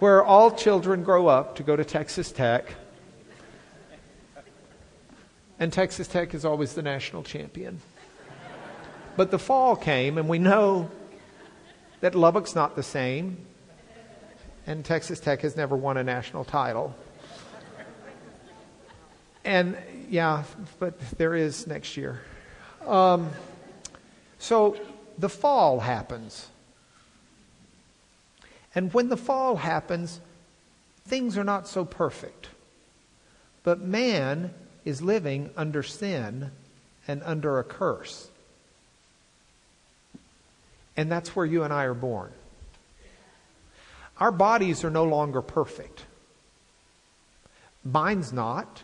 where 0.00 0.24
all 0.24 0.50
children 0.50 1.04
grow 1.04 1.28
up 1.28 1.54
to 1.56 1.62
go 1.62 1.76
to 1.76 1.84
Texas 1.84 2.32
Tech. 2.32 2.74
And 5.60 5.72
Texas 5.72 6.08
Tech 6.08 6.34
is 6.34 6.44
always 6.44 6.74
the 6.74 6.82
national 6.82 7.22
champion. 7.22 7.80
But 9.16 9.30
the 9.30 9.38
fall 9.38 9.76
came, 9.76 10.18
and 10.18 10.28
we 10.28 10.40
know 10.40 10.90
that 12.02 12.16
Lubbock's 12.16 12.54
not 12.54 12.74
the 12.74 12.82
same, 12.82 13.38
and 14.66 14.84
Texas 14.84 15.20
Tech 15.20 15.40
has 15.40 15.56
never 15.56 15.76
won 15.76 15.96
a 15.96 16.02
national 16.04 16.44
title. 16.44 16.94
And 19.44 19.76
yeah, 20.10 20.42
but 20.78 20.98
there 21.16 21.34
is 21.34 21.66
next 21.66 21.96
year. 21.96 22.20
Um, 22.86 23.30
so 24.38 24.76
the 25.16 25.28
fall 25.28 25.80
happens. 25.80 26.48
And 28.74 28.92
when 28.92 29.08
the 29.08 29.16
fall 29.16 29.56
happens, 29.56 30.20
things 31.06 31.38
are 31.38 31.44
not 31.44 31.68
so 31.68 31.84
perfect. 31.84 32.48
But 33.62 33.80
man 33.80 34.52
is 34.84 35.02
living 35.02 35.50
under 35.56 35.84
sin 35.84 36.50
and 37.06 37.22
under 37.24 37.60
a 37.60 37.64
curse. 37.64 38.28
And 40.96 41.10
that's 41.10 41.34
where 41.34 41.46
you 41.46 41.62
and 41.62 41.72
I 41.72 41.84
are 41.84 41.94
born. 41.94 42.32
Our 44.18 44.30
bodies 44.30 44.84
are 44.84 44.90
no 44.90 45.04
longer 45.04 45.42
perfect. 45.42 46.04
Mine's 47.84 48.32
not. 48.32 48.82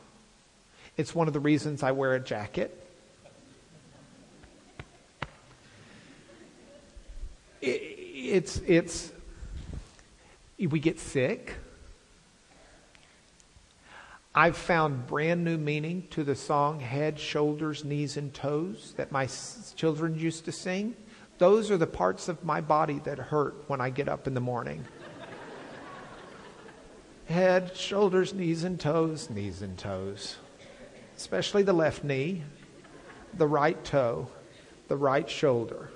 It's 0.96 1.14
one 1.14 1.28
of 1.28 1.34
the 1.34 1.40
reasons 1.40 1.82
I 1.82 1.92
wear 1.92 2.14
a 2.14 2.20
jacket. 2.20 2.74
It's, 7.60 8.60
it's, 8.66 9.12
we 10.58 10.80
get 10.80 10.98
sick. 10.98 11.54
I've 14.34 14.56
found 14.56 15.06
brand 15.06 15.44
new 15.44 15.56
meaning 15.58 16.06
to 16.10 16.22
the 16.22 16.34
song 16.34 16.80
Head, 16.80 17.18
Shoulders, 17.18 17.84
Knees, 17.84 18.16
and 18.16 18.32
Toes 18.32 18.94
that 18.96 19.10
my 19.10 19.28
children 19.76 20.18
used 20.18 20.44
to 20.44 20.52
sing. 20.52 20.94
Those 21.38 21.70
are 21.70 21.76
the 21.76 21.86
parts 21.86 22.28
of 22.28 22.44
my 22.44 22.60
body 22.60 23.00
that 23.04 23.18
hurt 23.18 23.54
when 23.68 23.80
I 23.80 23.90
get 23.90 24.08
up 24.08 24.26
in 24.26 24.34
the 24.34 24.40
morning. 24.40 24.84
Head, 27.26 27.76
shoulders, 27.76 28.34
knees, 28.34 28.64
and 28.64 28.80
toes, 28.80 29.30
knees 29.30 29.62
and 29.62 29.78
toes. 29.78 30.36
Especially 31.16 31.62
the 31.62 31.72
left 31.72 32.02
knee, 32.02 32.42
the 33.34 33.46
right 33.46 33.82
toe, 33.84 34.28
the 34.88 34.96
right 34.96 35.28
shoulder. 35.28 35.90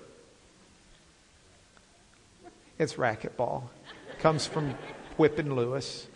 It's 2.79 2.95
racquetball. 2.95 3.65
Comes 4.21 4.47
from 4.47 4.75
whipping 5.17 5.55
Lewis, 5.55 6.07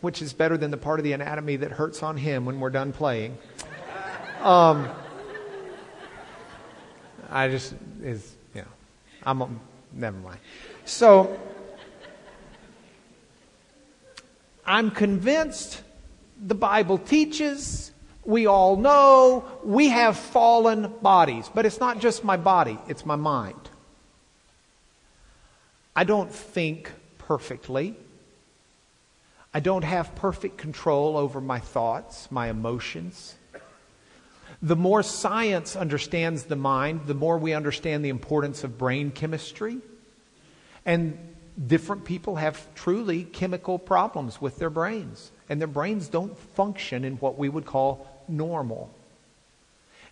which 0.00 0.22
is 0.22 0.32
better 0.32 0.56
than 0.56 0.70
the 0.70 0.76
part 0.76 0.98
of 0.98 1.04
the 1.04 1.12
anatomy 1.12 1.56
that 1.56 1.72
hurts 1.72 2.02
on 2.02 2.16
him 2.16 2.44
when 2.46 2.58
we're 2.58 2.70
done 2.70 2.92
playing. 2.92 3.38
Um, 4.40 4.88
I 7.34 7.48
just 7.48 7.74
is 8.00 8.36
you 8.54 8.62
know, 8.62 8.68
I'm 9.24 9.42
a, 9.42 9.48
never 9.92 10.16
mind. 10.16 10.38
So 10.84 11.36
I'm 14.64 14.92
convinced 14.92 15.82
the 16.40 16.54
Bible 16.54 16.96
teaches, 16.96 17.90
we 18.24 18.46
all 18.46 18.76
know, 18.76 19.44
we 19.64 19.88
have 19.88 20.16
fallen 20.16 20.94
bodies. 21.02 21.50
But 21.52 21.66
it's 21.66 21.80
not 21.80 21.98
just 21.98 22.22
my 22.22 22.36
body, 22.36 22.78
it's 22.88 23.04
my 23.04 23.16
mind. 23.16 23.68
I 25.96 26.04
don't 26.04 26.32
think 26.32 26.92
perfectly. 27.18 27.96
I 29.52 29.60
don't 29.60 29.84
have 29.84 30.14
perfect 30.14 30.56
control 30.56 31.16
over 31.16 31.40
my 31.40 31.58
thoughts, 31.58 32.30
my 32.30 32.48
emotions. 32.48 33.34
The 34.62 34.76
more 34.76 35.02
science 35.02 35.76
understands 35.76 36.44
the 36.44 36.56
mind, 36.56 37.02
the 37.06 37.14
more 37.14 37.38
we 37.38 37.52
understand 37.52 38.04
the 38.04 38.08
importance 38.08 38.64
of 38.64 38.78
brain 38.78 39.10
chemistry. 39.10 39.78
And 40.86 41.18
different 41.66 42.04
people 42.04 42.36
have 42.36 42.74
truly 42.74 43.24
chemical 43.24 43.78
problems 43.78 44.40
with 44.40 44.58
their 44.58 44.70
brains, 44.70 45.30
and 45.48 45.60
their 45.60 45.68
brains 45.68 46.08
don't 46.08 46.36
function 46.38 47.04
in 47.04 47.16
what 47.16 47.38
we 47.38 47.48
would 47.48 47.66
call 47.66 48.06
normal. 48.28 48.90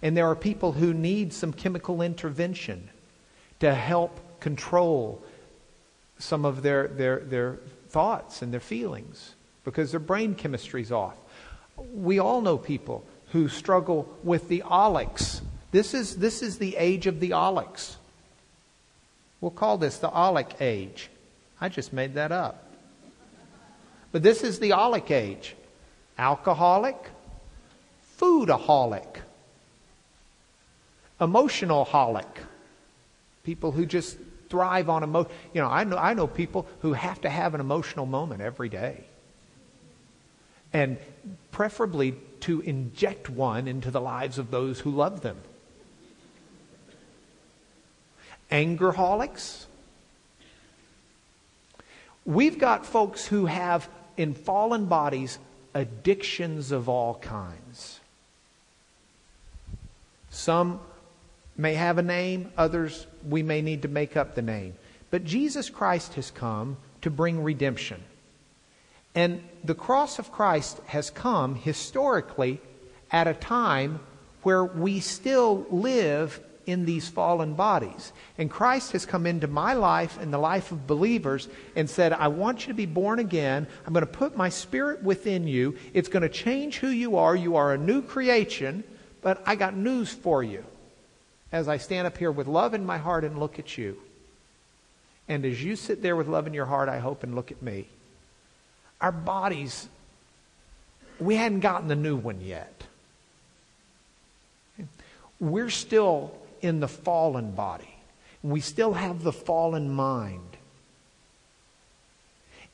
And 0.03 0.17
there 0.17 0.27
are 0.27 0.37
people 0.37 0.73
who 0.73 0.93
need 0.93 1.33
some 1.33 1.53
chemical 1.53 2.03
intervention 2.03 2.91
to 3.61 3.75
help 3.75 4.41
control 4.41 5.23
some 6.19 6.45
of 6.45 6.63
their, 6.63 6.89
their, 6.89 7.21
their 7.21 7.59
thoughts 7.89 8.43
and 8.43 8.53
their 8.53 8.61
feelings 8.61 9.35
because 9.65 9.91
their 9.91 10.01
brain 10.01 10.35
chemistry 10.35 10.83
is 10.83 10.91
off. 10.91 11.17
We 11.77 12.19
all 12.19 12.41
know 12.41 12.59
people 12.59 13.05
who 13.33 13.49
struggle 13.49 14.09
with 14.23 14.49
the 14.49 14.63
olics. 14.67 15.41
This 15.71 15.95
is, 15.95 16.17
this 16.17 16.43
is 16.43 16.59
the 16.59 16.77
age 16.77 17.07
of 17.07 17.19
the 17.19 17.31
olics. 17.31 17.97
We'll 19.41 19.51
call 19.51 19.79
this 19.79 19.99
the 19.99 20.11
olic 20.11 20.61
age. 20.61 21.09
I 21.61 21.69
just 21.69 21.93
made 21.93 22.15
that 22.15 22.31
up. 22.31 22.69
But 24.13 24.23
this 24.23 24.43
is 24.45 24.59
the 24.59 24.71
olic 24.71 25.11
age. 25.11 25.57
Alcoholic, 26.19 26.97
foodaholic, 28.21 29.21
emotional 31.19 31.87
holic. 31.87 32.27
People 33.45 33.73
who 33.73 33.87
just 33.87 34.19
thrive 34.51 34.91
on 34.91 35.03
emotion. 35.03 35.33
You 35.55 35.63
know, 35.63 35.69
I 35.69 35.85
know, 35.85 35.97
I 35.97 36.13
know 36.13 36.27
people 36.27 36.67
who 36.81 36.93
have 36.93 37.23
to 37.23 37.31
have 37.31 37.55
an 37.55 37.61
emotional 37.61 38.05
moment 38.05 38.43
every 38.43 38.69
day. 38.69 39.05
And 40.75 40.99
preferably 41.51 42.15
to 42.43 42.61
inject 42.61 43.31
one 43.31 43.67
into 43.67 43.91
the 43.91 44.01
lives 44.01 44.39
of 44.39 44.51
those 44.51 44.81
who 44.81 44.91
love 44.91 45.21
them. 45.23 45.37
Angerholics. 48.51 49.67
We've 52.25 52.59
got 52.59 52.87
folks 52.87 53.27
who 53.27 53.47
have, 53.47 53.89
in 54.17 54.35
fallen 54.35 54.87
bodies, 54.87 55.39
addictions 55.75 56.71
of 56.71 56.89
all 56.89 57.15
kinds. 57.15 58.01
Some 60.31 60.81
may 61.57 61.75
have 61.75 61.99
a 61.99 62.03
name, 62.03 62.53
others 62.57 63.07
we 63.29 63.43
may 63.43 63.63
need 63.63 63.83
to 63.83 63.89
make 63.89 64.17
up 64.17 64.35
the 64.35 64.43
name. 64.43 64.75
But 65.11 65.25
Jesus 65.25 65.69
Christ 65.71 66.15
has 66.15 66.31
come 66.31 66.77
to 67.03 67.11
bring 67.11 67.43
redemption. 67.43 68.03
And 69.15 69.43
the 69.65 69.75
cross 69.75 70.19
of 70.19 70.33
Christ 70.33 70.81
has 70.87 71.11
come 71.11 71.55
historically 71.55 72.61
at 73.11 73.29
a 73.29 73.35
time 73.35 74.01
where 74.43 74.65
we 74.65 75.01
still 75.01 75.67
live 75.71 76.41
in 76.67 76.85
these 76.85 77.09
fallen 77.09 77.55
bodies. 77.55 78.13
And 78.39 78.51
Christ 78.51 78.93
has 78.93 79.07
come 79.07 79.27
into 79.27 79.47
my 79.47 79.75
life 79.75 80.19
and 80.21 80.33
the 80.33 80.39
life 80.39 80.73
of 80.73 80.87
believers 80.87 81.49
and 81.77 81.89
said, 81.89 82.13
I 82.13 82.29
want 82.29 82.63
you 82.63 82.69
to 82.69 82.77
be 82.77 82.87
born 82.87 83.19
again. 83.19 83.67
I'm 83.87 83.93
going 83.93 84.07
to 84.07 84.13
put 84.13 84.37
my 84.37 84.49
spirit 84.49 85.03
within 85.03 85.47
you. 85.47 85.77
It's 85.93 86.09
going 86.09 86.23
to 86.23 86.29
change 86.29 86.79
who 86.79 86.89
you 86.89 87.17
are. 87.17 87.35
You 87.35 87.57
are 87.57 87.73
a 87.73 87.79
new 87.79 88.03
creation, 88.03 88.85
but 89.23 89.43
I 89.47 89.55
got 89.55 89.77
news 89.77 90.13
for 90.13 90.43
you 90.43 90.65
as 91.51 91.69
I 91.69 91.77
stand 91.77 92.07
up 92.07 92.17
here 92.17 92.33
with 92.33 92.47
love 92.47 92.75
in 92.75 92.87
my 92.87 92.99
heart 92.99 93.25
and 93.25 93.39
look 93.39 93.59
at 93.59 93.77
you. 93.77 93.99
And 95.29 95.45
as 95.45 95.63
you 95.63 95.77
sit 95.77 96.03
there 96.03 96.17
with 96.17 96.29
love 96.29 96.47
in 96.47 96.55
your 96.55 96.67
heart, 96.67 96.89
I 96.89 96.99
hope, 96.99 97.23
and 97.23 97.35
look 97.35 97.51
at 97.53 97.63
me. 97.63 97.89
Our 99.03 99.13
bodies, 99.13 99.89
we 101.21 101.37
hadn't 101.37 101.61
gotten 101.61 101.89
the 101.89 101.97
new 101.97 102.17
one 102.17 102.41
yet. 102.41 102.85
We're 105.39 105.71
still 105.71 106.33
in 106.63 106.81
the 106.81 106.89
fallen 106.89 107.51
body. 107.51 107.95
We 108.43 108.61
still 108.61 108.95
have 108.95 109.23
the 109.23 109.33
fallen 109.33 109.91
mind. 109.91 110.57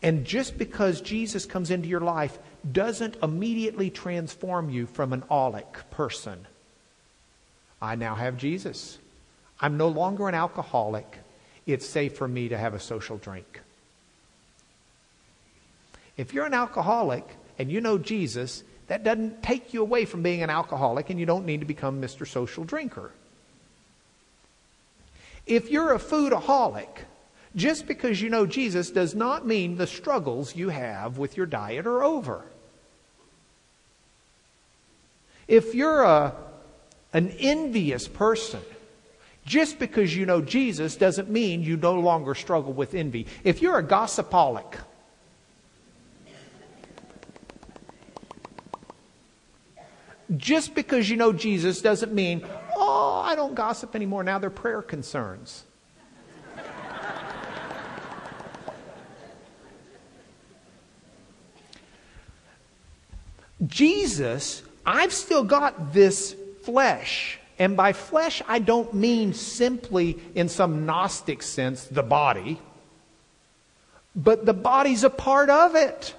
And 0.02 0.24
just 0.24 0.56
because 0.56 1.00
Jesus 1.00 1.46
comes 1.46 1.70
into 1.70 1.88
your 1.88 2.00
life 2.00 2.38
doesn't 2.70 3.16
immediately 3.22 3.90
transform 3.90 4.70
you 4.70 4.86
from 4.86 5.12
an 5.12 5.22
aulic 5.22 5.90
person 5.90 6.46
I 7.80 7.94
now 7.94 8.14
have 8.14 8.36
Jesus. 8.36 8.98
I'm 9.60 9.76
no 9.76 9.88
longer 9.88 10.28
an 10.28 10.34
alcoholic. 10.34 11.18
It's 11.66 11.86
safe 11.86 12.16
for 12.16 12.26
me 12.26 12.48
to 12.48 12.58
have 12.58 12.74
a 12.74 12.80
social 12.80 13.18
drink. 13.18 13.60
If 16.18 16.34
you're 16.34 16.44
an 16.44 16.52
alcoholic 16.52 17.26
and 17.58 17.72
you 17.72 17.80
know 17.80 17.96
Jesus, 17.96 18.62
that 18.88 19.04
doesn't 19.04 19.42
take 19.42 19.72
you 19.72 19.80
away 19.80 20.04
from 20.04 20.22
being 20.22 20.42
an 20.42 20.50
alcoholic 20.50 21.08
and 21.08 21.18
you 21.18 21.24
don't 21.24 21.46
need 21.46 21.60
to 21.60 21.66
become 21.66 22.02
Mr. 22.02 22.26
Social 22.26 22.64
Drinker. 22.64 23.10
If 25.46 25.70
you're 25.70 25.94
a 25.94 25.98
foodaholic, 25.98 26.88
just 27.56 27.86
because 27.86 28.20
you 28.20 28.28
know 28.28 28.44
Jesus 28.44 28.90
does 28.90 29.14
not 29.14 29.46
mean 29.46 29.76
the 29.78 29.86
struggles 29.86 30.54
you 30.54 30.68
have 30.68 31.16
with 31.16 31.38
your 31.38 31.46
diet 31.46 31.86
are 31.86 32.02
over. 32.02 32.44
If 35.46 35.74
you're 35.74 36.02
a 36.02 36.34
an 37.12 37.30
envious 37.38 38.06
person. 38.08 38.60
Just 39.44 39.78
because 39.78 40.14
you 40.14 40.26
know 40.26 40.42
Jesus 40.42 40.96
doesn't 40.96 41.30
mean 41.30 41.62
you 41.62 41.76
no 41.76 41.94
longer 41.94 42.34
struggle 42.34 42.72
with 42.72 42.94
envy. 42.94 43.26
If 43.44 43.62
you're 43.62 43.78
a 43.78 43.82
gossipaholic, 43.82 44.74
just 50.36 50.74
because 50.74 51.08
you 51.08 51.16
know 51.16 51.32
Jesus 51.32 51.80
doesn't 51.80 52.12
mean, 52.12 52.44
oh, 52.76 53.22
I 53.24 53.34
don't 53.34 53.54
gossip 53.54 53.94
anymore. 53.94 54.22
Now 54.22 54.38
they're 54.38 54.50
prayer 54.50 54.82
concerns. 54.82 55.64
Jesus, 63.66 64.62
I've 64.86 65.12
still 65.12 65.42
got 65.42 65.92
this 65.92 66.36
flesh. 66.62 67.40
And 67.58 67.76
by 67.76 67.92
flesh, 67.92 68.40
I 68.46 68.60
don't 68.60 68.94
mean 68.94 69.34
simply 69.34 70.16
in 70.36 70.48
some 70.48 70.86
Gnostic 70.86 71.42
sense 71.42 71.84
the 71.84 72.04
body. 72.04 72.60
but 74.14 74.44
the 74.44 74.54
body's 74.54 75.04
a 75.04 75.10
part 75.10 75.48
of 75.48 75.76
it. 75.76 76.14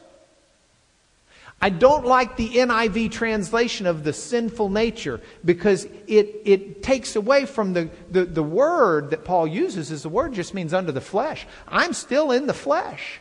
I 1.61 1.69
don't 1.69 2.05
like 2.05 2.37
the 2.37 2.47
NIV 2.49 3.11
translation 3.11 3.85
of 3.85 4.03
the 4.05 4.13
sinful 4.13 4.69
nature 4.69 5.19
because 5.43 5.85
it, 6.07 6.41
it 6.45 6.81
takes 6.81 7.17
away 7.17 7.45
from 7.45 7.73
the, 7.73 7.89
the, 8.09 8.23
the 8.23 8.43
word 8.43 9.09
that 9.09 9.25
Paul 9.25 9.45
uses 9.45 9.91
as 9.91 10.03
the 10.03 10.09
word 10.09 10.33
just 10.33 10.53
means 10.53 10.73
under 10.73 10.93
the 10.93 11.01
flesh. 11.01 11.45
I'm 11.67 11.91
still 11.91 12.31
in 12.31 12.47
the 12.47 12.53
flesh. 12.53 13.19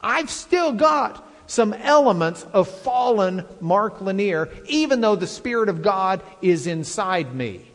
I've 0.00 0.30
still 0.30 0.72
got 0.72 1.26
some 1.48 1.72
elements 1.72 2.46
of 2.52 2.68
fallen 2.68 3.44
Mark 3.60 4.00
Lanier, 4.00 4.48
even 4.66 5.00
though 5.00 5.16
the 5.16 5.26
Spirit 5.26 5.68
of 5.68 5.82
God 5.82 6.22
is 6.40 6.68
inside 6.68 7.34
me. 7.34 7.66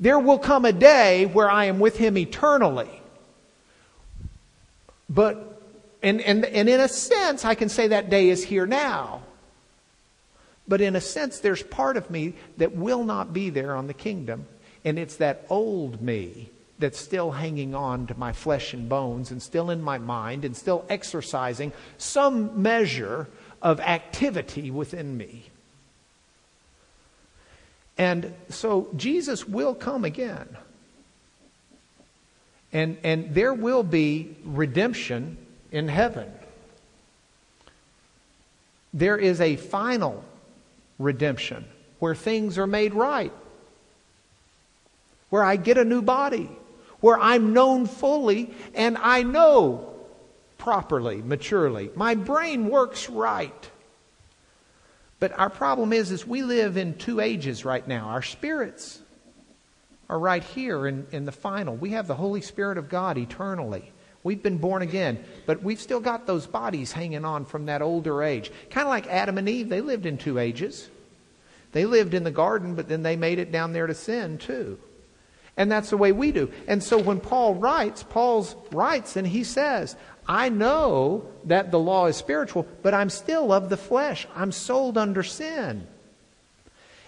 There 0.00 0.18
will 0.18 0.40
come 0.40 0.64
a 0.64 0.72
day 0.72 1.26
where 1.26 1.48
I 1.48 1.66
am 1.66 1.78
with 1.78 1.96
Him 1.96 2.18
eternally. 2.18 2.90
But, 5.08 5.62
and, 6.02 6.20
and, 6.20 6.44
and 6.44 6.68
in 6.68 6.80
a 6.80 6.88
sense, 6.88 7.44
I 7.44 7.54
can 7.54 7.68
say 7.68 7.88
that 7.88 8.10
day 8.10 8.28
is 8.28 8.42
here 8.42 8.66
now. 8.66 9.22
But 10.68 10.80
in 10.80 10.96
a 10.96 11.00
sense, 11.00 11.40
there's 11.40 11.62
part 11.62 11.96
of 11.96 12.10
me 12.10 12.34
that 12.56 12.74
will 12.74 13.04
not 13.04 13.32
be 13.32 13.50
there 13.50 13.74
on 13.74 13.86
the 13.86 13.94
kingdom. 13.94 14.46
And 14.84 14.98
it's 14.98 15.16
that 15.16 15.46
old 15.48 16.00
me 16.00 16.50
that's 16.78 16.98
still 16.98 17.30
hanging 17.30 17.74
on 17.74 18.06
to 18.08 18.18
my 18.18 18.32
flesh 18.32 18.74
and 18.74 18.88
bones 18.88 19.30
and 19.30 19.42
still 19.42 19.70
in 19.70 19.80
my 19.80 19.98
mind 19.98 20.44
and 20.44 20.56
still 20.56 20.84
exercising 20.88 21.72
some 21.98 22.62
measure 22.62 23.28
of 23.60 23.80
activity 23.80 24.70
within 24.70 25.16
me. 25.16 25.44
And 27.98 28.34
so 28.48 28.88
Jesus 28.96 29.46
will 29.46 29.74
come 29.74 30.04
again. 30.04 30.48
And, 32.72 32.96
and 33.04 33.34
there 33.34 33.54
will 33.54 33.82
be 33.82 34.34
redemption 34.44 35.36
in 35.70 35.88
heaven. 35.88 36.32
There 38.94 39.18
is 39.18 39.40
a 39.40 39.56
final 39.56 40.24
redemption 40.98 41.64
where 41.98 42.14
things 42.14 42.58
are 42.58 42.66
made 42.66 42.94
right, 42.94 43.32
where 45.30 45.44
I 45.44 45.56
get 45.56 45.78
a 45.78 45.84
new 45.84 46.02
body, 46.02 46.50
where 47.00 47.18
I'm 47.18 47.52
known 47.52 47.86
fully 47.86 48.52
and 48.74 48.96
I 48.98 49.22
know 49.22 49.94
properly, 50.58 51.22
maturely. 51.22 51.90
My 51.94 52.14
brain 52.14 52.68
works 52.68 53.08
right. 53.08 53.70
But 55.18 55.38
our 55.38 55.50
problem 55.50 55.92
is, 55.92 56.10
is 56.10 56.26
we 56.26 56.42
live 56.42 56.76
in 56.76 56.98
two 56.98 57.20
ages 57.20 57.64
right 57.64 57.86
now. 57.86 58.08
Our 58.08 58.22
spirits 58.22 59.00
are 60.08 60.18
right 60.18 60.42
here 60.42 60.86
in, 60.86 61.06
in 61.12 61.24
the 61.24 61.32
final. 61.32 61.76
We 61.76 61.90
have 61.90 62.06
the 62.06 62.14
Holy 62.14 62.40
Spirit 62.40 62.78
of 62.78 62.88
God 62.88 63.16
eternally. 63.18 63.92
We've 64.24 64.42
been 64.42 64.58
born 64.58 64.82
again, 64.82 65.24
but 65.46 65.62
we've 65.62 65.80
still 65.80 66.00
got 66.00 66.26
those 66.26 66.46
bodies 66.46 66.92
hanging 66.92 67.24
on 67.24 67.44
from 67.44 67.66
that 67.66 67.82
older 67.82 68.22
age. 68.22 68.52
Kind 68.70 68.86
of 68.86 68.90
like 68.90 69.08
Adam 69.08 69.36
and 69.36 69.48
Eve, 69.48 69.68
they 69.68 69.80
lived 69.80 70.06
in 70.06 70.16
two 70.16 70.38
ages. 70.38 70.88
They 71.72 71.86
lived 71.86 72.14
in 72.14 72.22
the 72.22 72.30
garden, 72.30 72.74
but 72.74 72.88
then 72.88 73.02
they 73.02 73.16
made 73.16 73.38
it 73.38 73.50
down 73.50 73.72
there 73.72 73.86
to 73.86 73.94
sin 73.94 74.38
too. 74.38 74.78
And 75.56 75.70
that's 75.70 75.90
the 75.90 75.96
way 75.96 76.12
we 76.12 76.32
do. 76.32 76.50
And 76.68 76.82
so 76.82 76.98
when 76.98 77.20
Paul 77.20 77.54
writes, 77.54 78.02
Paul's 78.02 78.54
writes 78.70 79.16
and 79.16 79.26
he 79.26 79.44
says, 79.44 79.96
I 80.26 80.48
know 80.48 81.26
that 81.44 81.70
the 81.70 81.78
law 81.78 82.06
is 82.06 82.16
spiritual, 82.16 82.66
but 82.82 82.94
I'm 82.94 83.10
still 83.10 83.52
of 83.52 83.68
the 83.68 83.76
flesh. 83.76 84.26
I'm 84.34 84.52
sold 84.52 84.96
under 84.96 85.22
sin. 85.22 85.86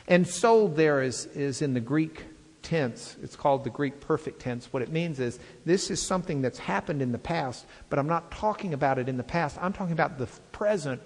And 0.08 0.26
sold 0.26 0.76
there 0.76 1.00
is, 1.00 1.26
is 1.26 1.62
in 1.62 1.74
the 1.74 1.80
Greek 1.80 2.24
tense. 2.64 3.16
It's 3.22 3.36
called 3.36 3.62
the 3.62 3.70
Greek 3.70 4.00
perfect 4.00 4.40
tense. 4.40 4.72
What 4.72 4.82
it 4.82 4.90
means 4.90 5.20
is 5.20 5.38
this 5.64 5.90
is 5.90 6.02
something 6.02 6.42
that's 6.42 6.58
happened 6.58 7.02
in 7.02 7.12
the 7.12 7.18
past, 7.18 7.66
but 7.90 7.98
I'm 7.98 8.08
not 8.08 8.30
talking 8.30 8.74
about 8.74 8.98
it 8.98 9.08
in 9.08 9.16
the 9.16 9.22
past. 9.22 9.56
I'm 9.60 9.72
talking 9.72 9.92
about 9.92 10.18
the 10.18 10.26
present 10.50 11.02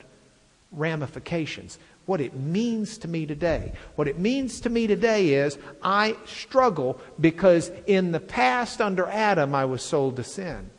ramifications 0.72 1.78
what 2.08 2.22
it 2.22 2.34
means 2.34 2.96
to 2.96 3.06
me 3.06 3.26
today. 3.26 3.70
What 3.94 4.08
it 4.08 4.18
means 4.18 4.62
to 4.62 4.70
me 4.70 4.86
today 4.86 5.34
is 5.34 5.58
I 5.82 6.16
struggle 6.24 6.98
because 7.20 7.70
in 7.86 8.12
the 8.12 8.20
past 8.20 8.80
under 8.80 9.06
Adam 9.06 9.54
I 9.54 9.66
was 9.66 9.82
sold 9.82 10.16
to 10.16 10.24
sin. 10.24 10.70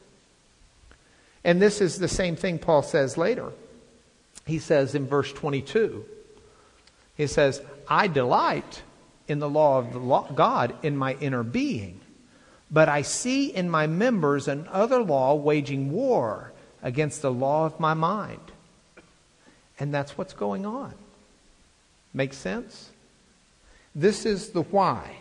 And 1.44 1.62
this 1.62 1.82
is 1.82 2.00
the 2.00 2.08
same 2.08 2.36
thing 2.36 2.58
Paul 2.58 2.82
says 2.82 3.16
later. 3.16 3.52
He 4.48 4.58
says 4.58 4.96
in 4.96 5.06
verse 5.06 5.32
22, 5.32 6.04
he 7.16 7.28
says, 7.28 7.62
I 7.88 8.08
delight 8.08 8.82
in 9.30 9.40
the 9.40 9.50
law 9.50 9.80
of 9.80 9.94
the 9.94 10.00
law, 10.00 10.30
God 10.34 10.76
in 10.84 10.98
my 10.98 11.16
inner 11.22 11.44
being, 11.44 12.00
but 12.72 12.90
I 12.90 13.02
see 13.02 13.54
in 13.54 13.70
my 13.70 13.88
members 13.88 14.48
another 14.48 15.02
law 15.02 15.36
waging 15.36 15.92
war 15.92 16.52
against 16.82 17.22
the 17.22 17.32
law 17.32 17.66
of 17.66 17.80
my 17.80 17.94
mind. 17.94 18.52
And 19.80 19.94
that's 19.94 20.18
what's 20.18 20.34
going 20.34 20.66
on. 20.66 20.94
Make 22.14 22.34
sense? 22.34 22.90
This 23.96 24.26
is 24.26 24.50
the 24.50 24.64
why. 24.64 25.18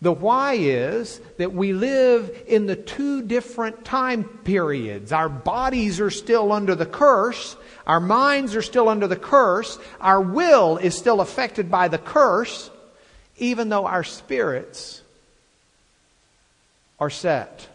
The 0.00 0.12
why 0.12 0.54
is 0.54 1.20
that 1.38 1.52
we 1.52 1.72
live 1.72 2.44
in 2.46 2.66
the 2.66 2.76
two 2.76 3.22
different 3.22 3.84
time 3.84 4.24
periods. 4.24 5.10
Our 5.10 5.28
bodies 5.28 5.98
are 5.98 6.10
still 6.10 6.52
under 6.52 6.76
the 6.76 6.86
curse. 6.86 7.56
Our 7.84 7.98
minds 7.98 8.54
are 8.54 8.62
still 8.62 8.88
under 8.88 9.08
the 9.08 9.16
curse. 9.16 9.76
Our 10.00 10.20
will 10.20 10.76
is 10.76 10.96
still 10.96 11.20
affected 11.20 11.68
by 11.68 11.88
the 11.88 11.98
curse, 11.98 12.70
even 13.38 13.70
though 13.70 13.86
our 13.86 14.04
spirits 14.04 15.02
are 17.00 17.10
set 17.10 17.68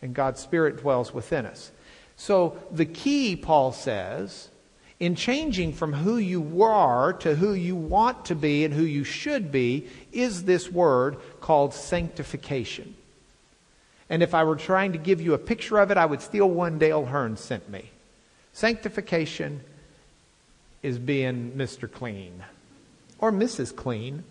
and 0.00 0.14
God's 0.14 0.40
Spirit 0.40 0.78
dwells 0.78 1.12
within 1.12 1.44
us. 1.44 1.70
So 2.16 2.58
the 2.70 2.86
key, 2.86 3.36
Paul 3.36 3.72
says, 3.72 4.48
in 4.98 5.14
changing 5.14 5.72
from 5.72 5.92
who 5.92 6.16
you 6.16 6.62
are 6.62 7.12
to 7.12 7.34
who 7.34 7.52
you 7.52 7.76
want 7.76 8.24
to 8.26 8.34
be 8.34 8.64
and 8.64 8.72
who 8.72 8.84
you 8.84 9.04
should 9.04 9.52
be 9.52 9.86
is 10.12 10.44
this 10.44 10.70
word 10.70 11.18
called 11.40 11.74
sanctification. 11.74 12.94
And 14.08 14.22
if 14.22 14.34
I 14.34 14.44
were 14.44 14.56
trying 14.56 14.92
to 14.92 14.98
give 14.98 15.20
you 15.20 15.34
a 15.34 15.38
picture 15.38 15.78
of 15.78 15.90
it, 15.90 15.96
I 15.98 16.06
would 16.06 16.22
steal 16.22 16.48
one 16.48 16.78
Dale 16.78 17.04
Hearn 17.04 17.36
sent 17.36 17.68
me. 17.68 17.90
Sanctification 18.52 19.60
is 20.82 20.98
being 20.98 21.52
Mr. 21.52 21.90
Clean 21.90 22.42
or 23.18 23.32
Mrs. 23.32 23.74
Clean. 23.74 24.24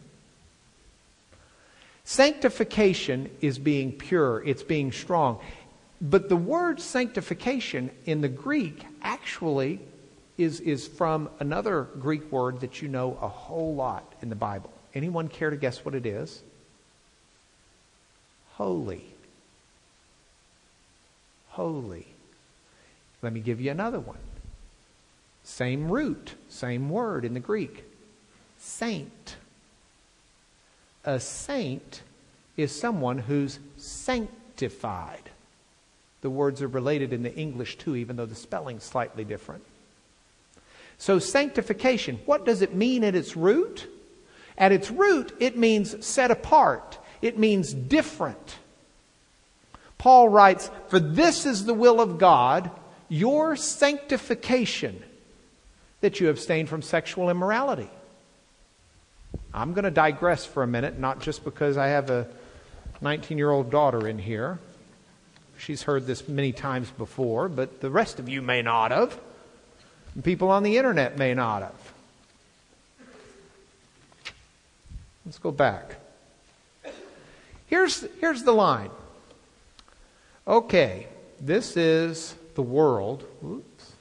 Sanctification 2.03 3.29
is 3.41 3.59
being 3.59 3.91
pure, 3.91 4.43
it's 4.43 4.63
being 4.63 4.91
strong. 4.91 5.39
But 6.01 6.29
the 6.29 6.35
word 6.35 6.79
sanctification 6.79 7.91
in 8.05 8.21
the 8.21 8.29
Greek 8.29 8.85
actually 9.01 9.79
is, 10.37 10.59
is 10.59 10.87
from 10.87 11.29
another 11.39 11.87
Greek 11.99 12.31
word 12.31 12.59
that 12.61 12.81
you 12.81 12.87
know 12.87 13.17
a 13.21 13.27
whole 13.27 13.75
lot 13.75 14.13
in 14.21 14.29
the 14.29 14.35
Bible. 14.35 14.71
Anyone 14.93 15.27
care 15.27 15.49
to 15.49 15.57
guess 15.57 15.83
what 15.85 15.95
it 15.95 16.05
is? 16.05 16.41
Holy. 18.53 19.05
Holy. 21.49 22.07
Let 23.21 23.33
me 23.33 23.39
give 23.39 23.61
you 23.61 23.71
another 23.71 23.99
one. 23.99 24.17
Same 25.43 25.91
root, 25.91 26.33
same 26.49 26.89
word 26.89 27.23
in 27.23 27.33
the 27.33 27.39
Greek. 27.39 27.83
Saint. 28.57 29.35
A 31.03 31.19
saint 31.19 32.01
is 32.57 32.71
someone 32.71 33.19
who's 33.19 33.59
sanctified. 33.77 35.29
The 36.21 36.29
words 36.29 36.61
are 36.61 36.67
related 36.67 37.13
in 37.13 37.23
the 37.23 37.35
English 37.35 37.77
too, 37.77 37.95
even 37.95 38.15
though 38.15 38.25
the 38.25 38.35
spelling's 38.35 38.83
slightly 38.83 39.23
different. 39.23 39.63
So, 40.97 41.19
sanctification, 41.19 42.19
what 42.25 42.45
does 42.45 42.61
it 42.61 42.73
mean 42.73 43.03
at 43.03 43.15
its 43.15 43.35
root? 43.35 43.87
At 44.57 44.71
its 44.71 44.89
root, 44.89 45.35
it 45.39 45.57
means 45.57 46.05
set 46.05 46.31
apart, 46.31 46.97
it 47.21 47.37
means 47.37 47.73
different. 47.73 48.57
Paul 49.97 50.29
writes, 50.29 50.69
For 50.87 50.99
this 50.99 51.45
is 51.45 51.65
the 51.65 51.73
will 51.73 51.99
of 51.99 52.17
God, 52.17 52.69
your 53.09 53.55
sanctification, 53.55 55.03
that 56.01 56.19
you 56.19 56.29
abstain 56.29 56.67
from 56.67 56.81
sexual 56.81 57.29
immorality. 57.29 57.89
I'm 59.53 59.73
going 59.73 59.85
to 59.85 59.91
digress 59.91 60.45
for 60.45 60.63
a 60.63 60.67
minute, 60.67 60.99
not 60.99 61.21
just 61.21 61.43
because 61.43 61.77
I 61.77 61.87
have 61.87 62.09
a 62.09 62.27
19 63.01 63.37
year 63.37 63.51
old 63.51 63.71
daughter 63.71 64.07
in 64.07 64.19
here. 64.19 64.59
She's 65.57 65.83
heard 65.83 66.05
this 66.05 66.27
many 66.27 66.51
times 66.51 66.91
before, 66.91 67.47
but 67.47 67.81
the 67.81 67.89
rest 67.89 68.19
of 68.19 68.27
you 68.27 68.41
may 68.41 68.61
not 68.61 68.91
have. 68.91 69.19
And 70.15 70.23
people 70.23 70.49
on 70.49 70.63
the 70.63 70.77
internet 70.77 71.17
may 71.17 71.33
not 71.33 71.61
have. 71.61 71.93
Let's 75.25 75.37
go 75.37 75.51
back. 75.51 75.97
Here's, 77.67 78.05
here's 78.21 78.43
the 78.43 78.53
line. 78.53 78.91
Okay, 80.47 81.07
this 81.41 81.75
is 81.75 82.35
the 82.53 82.61
world 82.61 83.25
oops, 83.43 83.93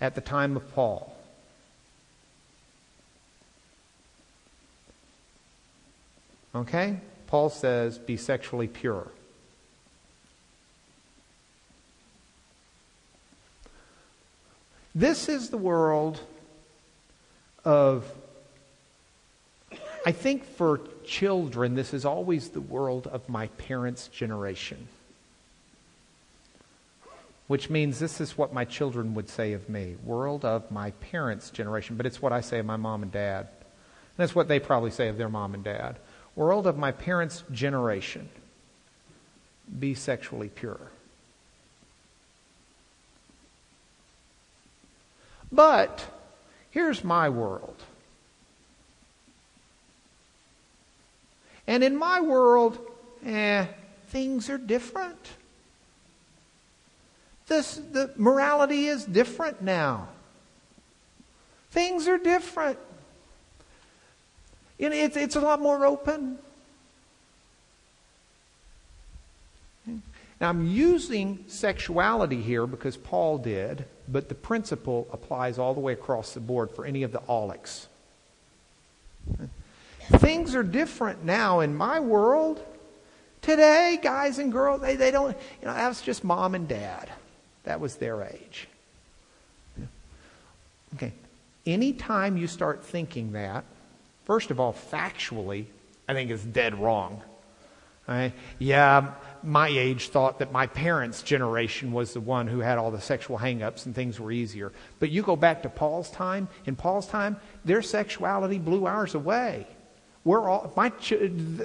at 0.00 0.14
the 0.14 0.20
time 0.20 0.56
of 0.56 0.74
Paul. 0.74 1.14
Okay? 6.54 6.98
Paul 7.26 7.50
says, 7.50 7.98
be 7.98 8.16
sexually 8.16 8.68
pure. 8.68 9.08
This 14.94 15.28
is 15.28 15.48
the 15.48 15.56
world 15.56 16.20
of, 17.64 18.10
I 20.04 20.12
think 20.12 20.44
for 20.44 20.80
children, 21.06 21.74
this 21.74 21.94
is 21.94 22.04
always 22.04 22.50
the 22.50 22.60
world 22.60 23.06
of 23.06 23.28
my 23.28 23.46
parents' 23.46 24.08
generation. 24.08 24.88
Which 27.46 27.70
means 27.70 27.98
this 27.98 28.20
is 28.20 28.36
what 28.36 28.52
my 28.52 28.64
children 28.64 29.14
would 29.14 29.28
say 29.28 29.52
of 29.52 29.68
me 29.68 29.96
world 30.04 30.44
of 30.44 30.70
my 30.70 30.90
parents' 30.92 31.50
generation. 31.50 31.96
But 31.96 32.06
it's 32.06 32.20
what 32.20 32.32
I 32.32 32.40
say 32.40 32.58
of 32.58 32.66
my 32.66 32.76
mom 32.76 33.02
and 33.02 33.12
dad. 33.12 33.48
And 33.48 34.18
that's 34.18 34.34
what 34.34 34.48
they 34.48 34.60
probably 34.60 34.90
say 34.90 35.08
of 35.08 35.16
their 35.16 35.28
mom 35.28 35.54
and 35.54 35.64
dad. 35.64 35.96
World 36.36 36.66
of 36.66 36.76
my 36.76 36.92
parents' 36.92 37.44
generation. 37.50 38.28
Be 39.78 39.94
sexually 39.94 40.48
pure. 40.48 40.80
But 45.52 46.04
here's 46.70 47.04
my 47.04 47.28
world. 47.28 47.76
And 51.66 51.84
in 51.84 51.96
my 51.96 52.20
world, 52.20 52.78
eh, 53.24 53.66
things 54.08 54.48
are 54.48 54.58
different. 54.58 55.28
This, 57.46 57.76
the 57.76 58.10
morality 58.16 58.86
is 58.86 59.04
different 59.04 59.62
now. 59.62 60.08
Things 61.70 62.08
are 62.08 62.18
different. 62.18 62.78
You 64.78 64.90
know, 64.90 64.96
it's, 64.96 65.16
it's 65.16 65.36
a 65.36 65.40
lot 65.40 65.60
more 65.60 65.86
open. 65.86 66.38
Now, 69.86 70.48
I'm 70.48 70.66
using 70.66 71.44
sexuality 71.46 72.42
here 72.42 72.66
because 72.66 72.96
Paul 72.96 73.38
did, 73.38 73.84
but 74.12 74.28
the 74.28 74.34
principle 74.34 75.08
applies 75.10 75.58
all 75.58 75.72
the 75.72 75.80
way 75.80 75.94
across 75.94 76.34
the 76.34 76.40
board 76.40 76.70
for 76.70 76.84
any 76.84 77.02
of 77.02 77.12
the 77.12 77.20
aulics. 77.20 77.86
Things 80.18 80.54
are 80.54 80.62
different 80.62 81.24
now 81.24 81.60
in 81.60 81.74
my 81.74 81.98
world. 81.98 82.64
Today, 83.40 83.98
guys 84.02 84.38
and 84.38 84.52
girls, 84.52 84.82
they, 84.82 84.96
they 84.96 85.10
don't, 85.10 85.36
you 85.60 85.66
know, 85.66 85.74
that 85.74 85.88
was 85.88 86.02
just 86.02 86.22
mom 86.22 86.54
and 86.54 86.68
dad. 86.68 87.10
That 87.64 87.80
was 87.80 87.96
their 87.96 88.22
age. 88.22 88.68
Okay. 90.94 91.12
Anytime 91.64 92.36
you 92.36 92.46
start 92.46 92.84
thinking 92.84 93.32
that, 93.32 93.64
first 94.26 94.50
of 94.50 94.60
all, 94.60 94.72
factually, 94.72 95.64
I 96.06 96.12
think 96.12 96.30
it's 96.30 96.44
dead 96.44 96.78
wrong. 96.78 97.22
Right? 98.06 98.32
Yeah, 98.58 99.12
my 99.44 99.68
age 99.68 100.08
thought 100.08 100.38
that 100.38 100.52
my 100.52 100.66
parents' 100.66 101.22
generation 101.22 101.92
was 101.92 102.12
the 102.12 102.20
one 102.20 102.46
who 102.46 102.60
had 102.60 102.78
all 102.78 102.90
the 102.90 103.00
sexual 103.00 103.38
hangups 103.38 103.86
and 103.86 103.94
things 103.94 104.20
were 104.20 104.32
easier. 104.32 104.72
But 104.98 105.10
you 105.10 105.22
go 105.22 105.36
back 105.36 105.62
to 105.62 105.68
Paul's 105.68 106.10
time, 106.10 106.48
in 106.66 106.76
Paul's 106.76 107.06
time, 107.06 107.36
their 107.64 107.82
sexuality 107.82 108.58
blew 108.58 108.86
ours 108.86 109.14
away. 109.14 109.66
We're 110.24 110.48
all, 110.48 110.72
my, 110.76 110.92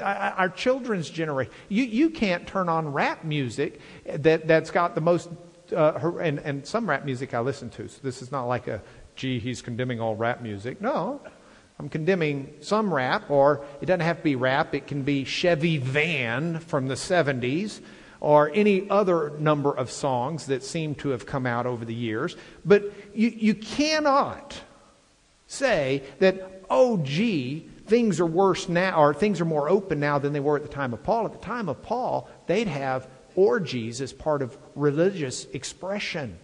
our 0.02 0.50
children's 0.50 1.10
generation. 1.10 1.54
You, 1.70 1.84
you 1.84 2.10
can't 2.10 2.48
turn 2.48 2.70
on 2.70 2.92
rap 2.92 3.24
music 3.24 3.80
that, 4.06 4.48
that's 4.48 4.72
got 4.72 4.96
the 4.96 5.02
most, 5.02 5.30
uh, 5.76 5.94
and, 6.20 6.40
and 6.40 6.66
some 6.66 6.90
rap 6.90 7.06
music 7.06 7.34
I 7.34 7.40
listen 7.40 7.70
to. 7.72 7.88
So 7.88 8.00
this 8.02 8.22
is 8.22 8.32
not 8.32 8.46
like 8.46 8.68
a, 8.68 8.82
gee, 9.16 9.38
he's 9.38 9.62
condemning 9.62 10.02
all 10.02 10.16
rap 10.16 10.42
music. 10.42 10.82
No, 10.82 11.22
I'm 11.80 11.90
condemning 11.90 12.54
some 12.62 12.92
rap, 12.92 13.30
or 13.30 13.64
it 13.82 13.86
doesn't 13.86 14.00
have 14.00 14.18
to 14.18 14.24
be 14.24 14.36
rap, 14.36 14.74
it 14.74 14.88
can 14.88 15.04
be 15.04 15.24
Chevy 15.26 15.78
Van 15.78 16.60
from 16.60 16.88
the 16.88 16.96
70s, 16.96 17.82
or 18.20 18.50
any 18.54 18.90
other 18.90 19.32
number 19.38 19.72
of 19.72 19.92
songs 19.92 20.48
that 20.48 20.64
seem 20.64 20.96
to 20.96 21.10
have 21.10 21.28
come 21.28 21.46
out 21.46 21.68
over 21.68 21.86
the 21.86 21.94
years. 21.94 22.36
But 22.66 22.92
you, 23.14 23.30
you 23.30 23.54
cannot 23.54 24.60
say 25.46 26.04
that, 26.18 26.64
oh, 26.70 26.98
gee, 26.98 27.70
things 27.86 28.20
are 28.20 28.26
worse 28.26 28.68
now, 28.68 29.00
or 29.00 29.14
things 29.14 29.40
are 29.40 29.46
more 29.46 29.70
open 29.70 30.00
now 30.00 30.18
than 30.18 30.34
they 30.34 30.40
were 30.40 30.58
at 30.58 30.64
the 30.64 30.70
time 30.70 30.94
of 30.94 31.04
Paul. 31.04 31.26
At 31.28 31.34
the 31.34 31.46
time 31.46 31.70
of 31.70 31.84
Paul, 31.84 32.28
they'd 32.48 32.68
have 32.68 33.08
orgies 33.36 34.02
as 34.02 34.14
part 34.14 34.42
of 34.42 34.58
religious 34.76 35.46
expression. 35.54 36.40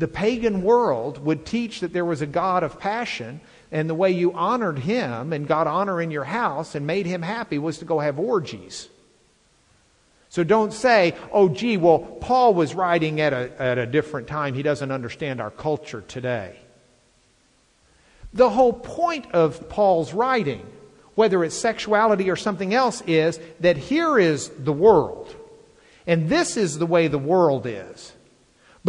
The 0.00 0.08
pagan 0.08 0.62
world 0.62 1.22
would 1.22 1.44
teach 1.44 1.80
that 1.80 1.92
there 1.92 2.06
was 2.06 2.22
a 2.22 2.26
God 2.26 2.62
of 2.62 2.80
passion, 2.80 3.42
and 3.70 3.88
the 3.88 3.94
way 3.94 4.10
you 4.10 4.32
honored 4.32 4.78
him 4.78 5.34
and 5.34 5.46
got 5.46 5.66
honor 5.66 6.00
in 6.00 6.10
your 6.10 6.24
house 6.24 6.74
and 6.74 6.86
made 6.86 7.04
him 7.04 7.20
happy 7.20 7.58
was 7.58 7.76
to 7.80 7.84
go 7.84 7.98
have 7.98 8.18
orgies. 8.18 8.88
So 10.30 10.42
don't 10.42 10.72
say, 10.72 11.14
oh, 11.32 11.50
gee, 11.50 11.76
well, 11.76 11.98
Paul 11.98 12.54
was 12.54 12.74
writing 12.74 13.20
at 13.20 13.34
a, 13.34 13.60
at 13.60 13.76
a 13.76 13.84
different 13.84 14.26
time. 14.26 14.54
He 14.54 14.62
doesn't 14.62 14.90
understand 14.90 15.38
our 15.38 15.50
culture 15.50 16.00
today. 16.00 16.56
The 18.32 18.48
whole 18.48 18.72
point 18.72 19.30
of 19.32 19.68
Paul's 19.68 20.14
writing, 20.14 20.64
whether 21.14 21.44
it's 21.44 21.54
sexuality 21.54 22.30
or 22.30 22.36
something 22.36 22.72
else, 22.72 23.02
is 23.06 23.38
that 23.60 23.76
here 23.76 24.18
is 24.18 24.48
the 24.48 24.72
world. 24.72 25.36
And 26.06 26.30
this 26.30 26.56
is 26.56 26.78
the 26.78 26.86
way 26.86 27.08
the 27.08 27.18
world 27.18 27.66
is. 27.66 28.14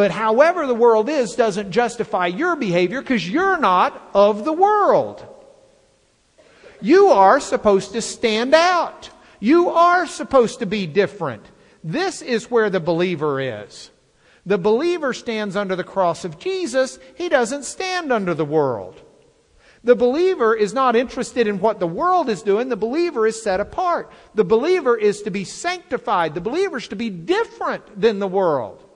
But 0.02 0.10
however 0.10 0.66
the 0.66 0.74
world 0.74 1.10
is 1.10 1.36
doesn't 1.36 1.70
justify 1.70 2.26
your 2.26 2.56
behavior 2.56 3.02
because 3.02 3.30
you're 3.30 3.60
not 3.60 4.10
of 4.16 4.46
the 4.46 4.52
world. 4.52 5.24
You 6.82 7.10
are 7.10 7.40
supposed 7.40 7.92
to 7.92 8.02
stand 8.02 8.56
out. 8.56 9.12
You 9.40 9.70
are 9.70 10.08
supposed 10.08 10.58
to 10.58 10.66
be 10.66 10.88
different. 10.88 11.46
This 11.84 12.24
is 12.24 12.50
where 12.50 12.72
the 12.72 12.80
believer 12.80 13.40
is. 13.40 13.92
The 14.44 14.58
believer 14.58 15.14
stands 15.14 15.56
under 15.56 15.76
the 15.76 15.84
cross 15.84 16.26
of 16.26 16.40
Jesus. 16.40 16.98
He 17.14 17.30
doesn't 17.30 17.66
stand 17.66 18.12
under 18.12 18.34
the 18.34 18.44
world. 18.44 19.00
The 19.84 19.96
believer 19.96 20.56
is 20.56 20.74
not 20.74 20.96
interested 20.96 21.46
in 21.46 21.60
what 21.60 21.80
the 21.80 21.86
world 21.86 22.28
is 22.28 22.42
doing. 22.42 22.70
The 22.70 22.76
believer 22.76 23.28
is 23.28 23.40
set 23.40 23.60
apart. 23.60 24.12
The 24.34 24.46
believer 24.46 24.98
is 24.98 25.22
to 25.22 25.30
be 25.30 25.44
sanctified. 25.44 26.34
The 26.34 26.42
believer 26.42 26.78
is 26.78 26.88
to 26.88 26.96
be 26.96 27.12
different 27.12 28.02
than 28.02 28.18
the 28.18 28.28
world. 28.28 28.88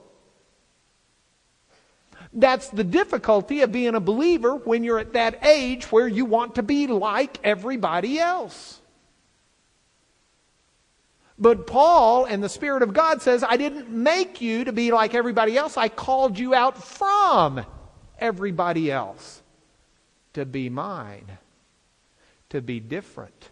That's 2.36 2.68
the 2.68 2.84
difficulty 2.84 3.62
of 3.62 3.72
being 3.72 3.94
a 3.94 4.00
believer 4.00 4.56
when 4.56 4.84
you're 4.84 4.98
at 4.98 5.14
that 5.14 5.44
age 5.44 5.90
where 5.90 6.06
you 6.06 6.26
want 6.26 6.56
to 6.56 6.62
be 6.62 6.86
like 6.86 7.38
everybody 7.42 8.18
else. 8.18 8.78
But 11.38 11.66
Paul 11.66 12.26
and 12.26 12.44
the 12.44 12.50
Spirit 12.50 12.82
of 12.82 12.92
God 12.92 13.22
says, 13.22 13.42
I 13.42 13.56
didn't 13.56 13.88
make 13.88 14.42
you 14.42 14.64
to 14.64 14.72
be 14.72 14.92
like 14.92 15.14
everybody 15.14 15.56
else. 15.56 15.78
I 15.78 15.88
called 15.88 16.38
you 16.38 16.54
out 16.54 16.82
from 16.82 17.64
everybody 18.18 18.92
else 18.92 19.42
to 20.34 20.44
be 20.44 20.68
mine, 20.68 21.38
to 22.50 22.60
be 22.60 22.80
different, 22.80 23.48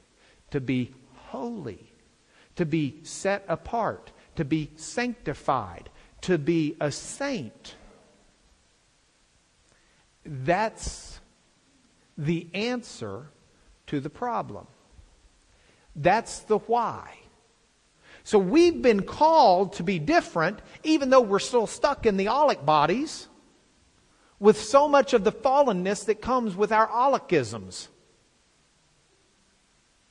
to 0.50 0.60
be 0.60 0.92
holy, 1.14 1.90
to 2.56 2.66
be 2.66 3.00
set 3.02 3.46
apart, 3.48 4.12
to 4.36 4.44
be 4.44 4.70
sanctified, 4.76 5.88
to 6.20 6.36
be 6.36 6.76
a 6.80 6.92
saint. 6.92 7.76
That's 10.24 11.20
the 12.16 12.48
answer 12.54 13.26
to 13.88 14.00
the 14.00 14.10
problem. 14.10 14.66
That's 15.96 16.40
the 16.40 16.58
why. 16.58 17.18
So 18.24 18.38
we've 18.38 18.80
been 18.80 19.02
called 19.02 19.74
to 19.74 19.82
be 19.82 19.98
different, 19.98 20.60
even 20.82 21.10
though 21.10 21.20
we're 21.20 21.38
still 21.38 21.66
stuck 21.66 22.06
in 22.06 22.16
the 22.16 22.26
aulic 22.26 22.64
bodies 22.64 23.28
with 24.40 24.60
so 24.60 24.88
much 24.88 25.12
of 25.12 25.24
the 25.24 25.32
fallenness 25.32 26.06
that 26.06 26.22
comes 26.22 26.56
with 26.56 26.72
our 26.72 26.88
aulicisms. 26.88 27.88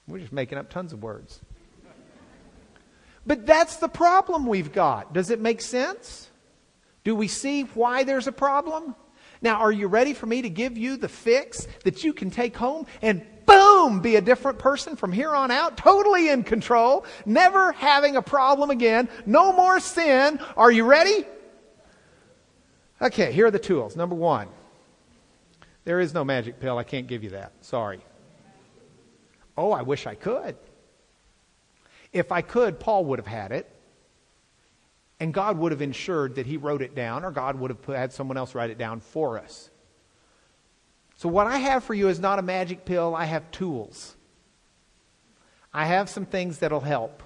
We're 0.08 0.19
just 0.19 0.34
making 0.34 0.58
up 0.58 0.69
tons 0.69 0.93
of 0.93 1.02
words. 1.02 1.39
But 3.26 3.45
that's 3.45 3.78
the 3.78 3.88
problem 3.88 4.45
we've 4.45 4.73
got. 4.73 5.13
Does 5.13 5.30
it 5.30 5.39
make 5.39 5.62
sense? 5.62 6.30
Do 7.04 7.15
we 7.15 7.28
see 7.28 7.63
why 7.63 8.04
there's 8.04 8.28
a 8.28 8.32
problem? 8.32 8.95
Now, 9.43 9.60
are 9.60 9.71
you 9.71 9.88
ready 9.88 10.13
for 10.13 10.25
me 10.25 10.41
to 10.41 10.49
give 10.49 10.77
you 10.77 10.95
the 10.95 11.10
fix 11.10 11.67
that 11.84 12.03
you 12.06 12.13
can 12.13 12.32
take 12.32 12.56
home 12.56 12.88
and 13.01 13.23
boom, 13.45 13.99
be 13.99 14.15
a 14.15 14.21
different 14.21 14.58
person 14.58 14.95
from 14.95 15.12
here 15.12 15.36
on 15.36 15.51
out, 15.51 15.75
totally 15.75 16.29
in 16.29 16.43
control, 16.43 17.06
never 17.25 17.73
having 17.73 18.15
a 18.15 18.21
problem 18.21 18.69
again, 18.69 19.10
no 19.25 19.51
more 19.51 19.82
sin? 19.82 20.39
Are 20.56 20.71
you 20.71 20.86
ready? 20.86 21.25
Okay, 23.01 23.34
here 23.34 23.47
are 23.47 23.51
the 23.51 23.60
tools. 23.60 23.97
Number 23.97 24.15
one, 24.15 24.47
there 25.84 25.99
is 25.99 26.13
no 26.13 26.23
magic 26.23 26.62
pill. 26.62 26.77
I 26.77 26.86
can't 26.86 27.08
give 27.08 27.21
you 27.21 27.32
that. 27.32 27.51
Sorry. 27.60 27.99
Oh, 29.58 29.73
I 29.73 29.82
wish 29.82 30.08
I 30.08 30.15
could. 30.15 30.56
If 32.13 32.32
I 32.32 32.41
could, 32.41 32.79
Paul 32.79 33.03
would 33.06 33.19
have 33.19 33.27
had 33.27 33.51
it. 33.51 33.69
And 35.19 35.34
God 35.34 35.58
would 35.58 35.71
have 35.71 35.82
ensured 35.82 36.36
that 36.36 36.45
he 36.45 36.58
wrote 36.58 36.82
it 36.82 36.95
down, 36.95 37.23
or 37.23 37.32
God 37.32 37.60
would 37.60 37.71
have 37.71 37.86
had 37.86 38.12
someone 38.12 38.38
else 38.38 38.56
write 38.56 38.69
it 38.69 38.78
down 38.78 38.99
for 38.99 39.39
us. 39.39 39.69
So, 41.15 41.30
what 41.30 41.47
I 41.47 41.58
have 41.58 41.84
for 41.84 41.93
you 41.93 42.10
is 42.10 42.19
not 42.19 42.39
a 42.39 42.41
magic 42.41 42.86
pill, 42.86 43.15
I 43.15 43.26
have 43.26 43.49
tools. 43.52 44.15
I 45.73 45.86
have 45.86 46.10
some 46.10 46.26
things 46.26 46.60
that'll 46.60 46.82
help. 46.82 47.23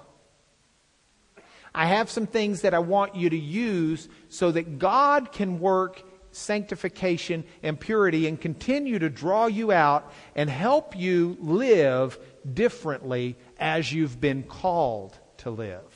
I 1.74 1.86
have 1.86 2.10
some 2.10 2.26
things 2.26 2.62
that 2.62 2.74
I 2.74 2.78
want 2.78 3.14
you 3.14 3.28
to 3.30 3.36
use 3.36 4.08
so 4.28 4.50
that 4.52 4.78
God 4.78 5.32
can 5.32 5.60
work 5.60 6.02
sanctification 6.30 7.44
and 7.62 7.78
purity 7.78 8.26
and 8.26 8.40
continue 8.40 8.98
to 8.98 9.08
draw 9.08 9.46
you 9.46 9.72
out 9.72 10.12
and 10.34 10.48
help 10.48 10.96
you 10.96 11.36
live 11.40 12.18
differently 12.54 13.36
as 13.58 13.92
you've 13.92 14.20
been 14.20 14.42
called 14.42 15.18
to 15.38 15.50
live. 15.50 15.87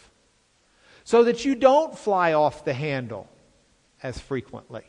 So 1.13 1.25
that 1.25 1.45
you 1.45 1.55
don't 1.55 1.95
fly 1.95 2.33
off 2.33 2.65
the 2.65 2.73
handle 2.73 3.29
as 4.03 4.19
frequently. 4.19 4.85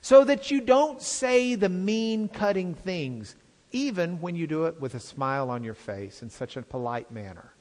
So 0.00 0.22
that 0.22 0.52
you 0.52 0.60
don't 0.60 1.02
say 1.02 1.56
the 1.56 1.68
mean 1.68 2.28
cutting 2.28 2.72
things, 2.72 3.34
even 3.72 4.20
when 4.20 4.36
you 4.36 4.46
do 4.46 4.66
it 4.66 4.80
with 4.80 4.94
a 4.94 5.00
smile 5.00 5.50
on 5.50 5.64
your 5.64 5.74
face 5.74 6.22
in 6.22 6.30
such 6.30 6.56
a 6.56 6.62
polite 6.62 7.10
manner. 7.10 7.52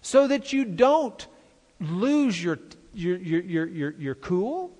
So 0.00 0.26
that 0.26 0.54
you 0.54 0.64
don't 0.64 1.26
lose 1.78 2.42
your, 2.42 2.58
your, 2.94 3.18
your, 3.18 3.66
your, 3.66 3.90
your, 3.90 4.14
cool, 4.14 4.74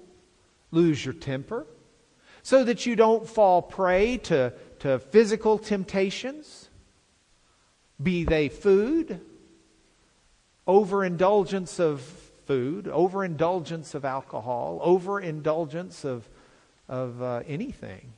lose 0.70 1.04
your 1.04 1.12
temper, 1.12 1.66
so 2.42 2.64
that 2.64 2.86
you 2.86 2.96
don't 2.96 3.28
fall 3.28 3.60
prey 3.60 4.16
to, 4.16 4.54
to 4.78 5.00
physical 5.00 5.58
temptations, 5.58 6.70
be 8.02 8.24
they 8.24 8.48
food, 8.48 9.20
overindulgence 10.66 11.78
of 11.78 12.00
food, 12.46 12.88
overindulgence 12.88 13.94
of 13.94 14.04
alcohol, 14.04 14.80
overindulgence 14.82 16.04
of, 16.04 16.28
of 16.88 17.22
uh, 17.22 17.42
anything. 17.46 18.12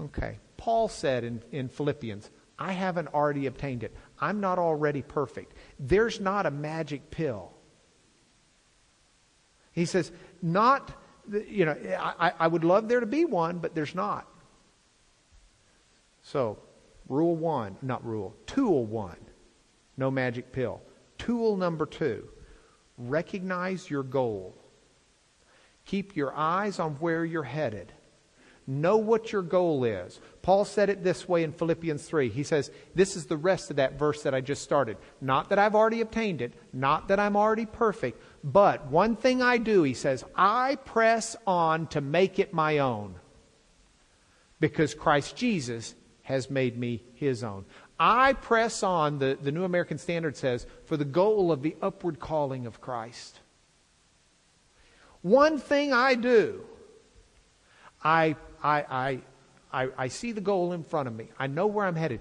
Okay. 0.00 0.38
Paul 0.56 0.88
said 0.88 1.24
in, 1.24 1.42
in 1.52 1.68
Philippians, 1.68 2.30
I 2.58 2.72
haven't 2.72 3.08
already 3.08 3.46
obtained 3.46 3.82
it. 3.82 3.94
I'm 4.20 4.40
not 4.40 4.58
already 4.58 5.02
perfect. 5.02 5.54
There's 5.78 6.20
not 6.20 6.46
a 6.46 6.50
magic 6.50 7.10
pill. 7.10 7.52
He 9.72 9.84
says, 9.84 10.12
not, 10.40 10.92
you 11.48 11.64
know, 11.64 11.76
I, 11.98 12.32
I 12.38 12.46
would 12.46 12.64
love 12.64 12.88
there 12.88 13.00
to 13.00 13.06
be 13.06 13.24
one, 13.24 13.58
but 13.58 13.74
there's 13.74 13.94
not. 13.94 14.26
So, 16.22 16.58
rule 17.08 17.34
one, 17.34 17.76
not 17.82 18.04
rule, 18.06 18.34
tool 18.46 18.86
one, 18.86 19.16
no 19.96 20.10
magic 20.10 20.52
pill. 20.52 20.82
Tool 21.18 21.56
number 21.56 21.86
two, 21.86 22.28
recognize 22.98 23.88
your 23.88 24.02
goal. 24.02 24.56
Keep 25.84 26.16
your 26.16 26.34
eyes 26.34 26.78
on 26.78 26.94
where 26.94 27.24
you're 27.24 27.42
headed. 27.42 27.92
Know 28.66 28.96
what 28.96 29.30
your 29.30 29.42
goal 29.42 29.84
is. 29.84 30.20
Paul 30.40 30.64
said 30.64 30.88
it 30.88 31.04
this 31.04 31.28
way 31.28 31.42
in 31.42 31.52
Philippians 31.52 32.02
3. 32.02 32.30
He 32.30 32.42
says, 32.42 32.70
This 32.94 33.14
is 33.14 33.26
the 33.26 33.36
rest 33.36 33.68
of 33.68 33.76
that 33.76 33.98
verse 33.98 34.22
that 34.22 34.34
I 34.34 34.40
just 34.40 34.62
started. 34.62 34.96
Not 35.20 35.50
that 35.50 35.58
I've 35.58 35.74
already 35.74 36.00
obtained 36.00 36.40
it, 36.40 36.54
not 36.72 37.08
that 37.08 37.20
I'm 37.20 37.36
already 37.36 37.66
perfect, 37.66 38.22
but 38.42 38.86
one 38.86 39.16
thing 39.16 39.42
I 39.42 39.58
do, 39.58 39.82
he 39.82 39.92
says, 39.92 40.24
I 40.34 40.76
press 40.76 41.36
on 41.46 41.88
to 41.88 42.00
make 42.00 42.38
it 42.38 42.54
my 42.54 42.78
own 42.78 43.16
because 44.60 44.94
Christ 44.94 45.36
Jesus 45.36 45.94
has 46.22 46.48
made 46.48 46.78
me 46.78 47.02
his 47.14 47.44
own. 47.44 47.66
I 47.98 48.32
press 48.32 48.82
on, 48.82 49.18
the, 49.18 49.38
the 49.40 49.52
New 49.52 49.64
American 49.64 49.98
Standard 49.98 50.36
says, 50.36 50.66
for 50.86 50.96
the 50.96 51.04
goal 51.04 51.52
of 51.52 51.62
the 51.62 51.76
upward 51.80 52.18
calling 52.18 52.66
of 52.66 52.80
Christ. 52.80 53.40
One 55.22 55.58
thing 55.58 55.92
I 55.92 56.14
do, 56.14 56.64
I 58.02 58.36
I, 58.64 59.20
I, 59.72 59.88
I, 59.98 60.08
see 60.08 60.32
the 60.32 60.40
goal 60.40 60.72
in 60.72 60.82
front 60.82 61.06
of 61.06 61.14
me. 61.14 61.28
I 61.38 61.46
know 61.46 61.66
where 61.66 61.84
I'm 61.84 61.94
headed. 61.94 62.20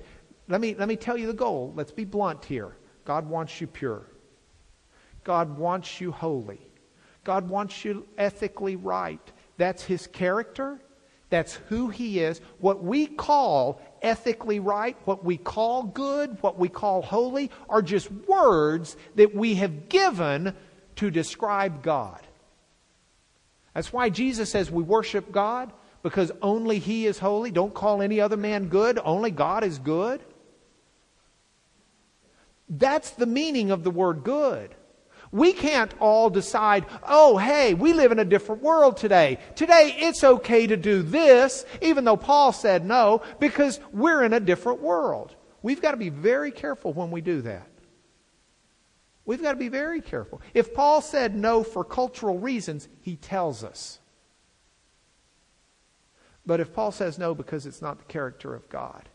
Let 0.49 0.59
me, 0.59 0.75
let 0.75 0.89
me 0.89 0.97
tell 0.97 1.17
you 1.17 1.27
the 1.27 1.33
goal. 1.33 1.71
Let's 1.73 1.91
be 1.91 2.03
blunt 2.03 2.43
here. 2.43 2.75
God 3.05 3.27
wants 3.29 3.61
you 3.61 3.67
pure. 3.67 4.03
God 5.23 5.57
wants 5.57 6.01
you 6.01 6.11
holy. 6.11 6.59
God 7.23 7.47
wants 7.47 7.85
you 7.85 8.05
ethically 8.17 8.75
right. 8.75 9.21
That's 9.57 9.83
his 9.83 10.05
character. 10.07 10.81
That's 11.29 11.53
who 11.69 11.87
he 11.87 12.19
is. 12.19 12.41
What 12.59 12.83
we 12.83 13.07
call 13.07 13.81
ethically 14.03 14.59
right, 14.59 14.95
what 15.05 15.23
we 15.23 15.37
call 15.37 15.83
good, 15.83 16.37
what 16.41 16.59
we 16.59 16.69
call 16.69 17.01
holy, 17.01 17.49
are 17.69 17.81
just 17.81 18.11
words 18.11 18.95
that 19.15 19.33
we 19.33 19.55
have 19.55 19.89
given 19.89 20.53
to 20.97 21.09
describe 21.09 21.81
God. 21.81 22.19
That's 23.73 23.91
why 23.91 24.09
Jesus 24.09 24.51
says 24.51 24.69
we 24.69 24.83
worship 24.83 25.31
God 25.31 25.71
because 26.03 26.31
only 26.41 26.77
He 26.79 27.07
is 27.07 27.17
holy. 27.17 27.49
Don't 27.49 27.73
call 27.73 28.01
any 28.01 28.19
other 28.19 28.37
man 28.37 28.67
good. 28.67 28.99
Only 29.03 29.31
God 29.31 29.63
is 29.63 29.79
good. 29.79 30.21
That's 32.69 33.11
the 33.11 33.25
meaning 33.25 33.71
of 33.71 33.83
the 33.83 33.91
word 33.91 34.23
good. 34.23 34.75
We 35.33 35.51
can't 35.51 35.91
all 35.99 36.29
decide, 36.29 36.85
oh, 37.01 37.37
hey, 37.37 37.73
we 37.73 37.91
live 37.91 38.11
in 38.11 38.19
a 38.19 38.25
different 38.25 38.61
world 38.61 38.97
today. 38.97 39.39
Today 39.55 39.95
it's 39.97 40.23
okay 40.23 40.67
to 40.67 40.77
do 40.77 41.01
this, 41.01 41.65
even 41.81 42.05
though 42.05 42.15
Paul 42.15 42.53
said 42.53 42.85
no, 42.85 43.23
because 43.39 43.79
we're 43.91 44.23
in 44.23 44.33
a 44.33 44.39
different 44.39 44.79
world. 44.79 45.35
We've 45.63 45.81
got 45.81 45.91
to 45.91 45.97
be 45.97 46.09
very 46.09 46.51
careful 46.51 46.93
when 46.93 47.09
we 47.09 47.21
do 47.21 47.41
that. 47.41 47.67
We've 49.25 49.41
got 49.41 49.53
to 49.53 49.57
be 49.57 49.69
very 49.69 50.01
careful. 50.01 50.39
If 50.53 50.75
Paul 50.75 51.01
said 51.01 51.35
no 51.35 51.63
for 51.63 51.83
cultural 51.83 52.37
reasons, 52.37 52.87
he 53.01 53.15
tells 53.15 53.63
us. 53.63 53.97
But 56.45 56.59
if 56.59 56.73
Paul 56.73 56.91
says 56.91 57.17
no 57.17 57.33
because 57.33 57.65
it's 57.65 57.81
not 57.81 57.97
the 57.97 58.05
character 58.05 58.53
of 58.53 58.69
God, 58.69 59.09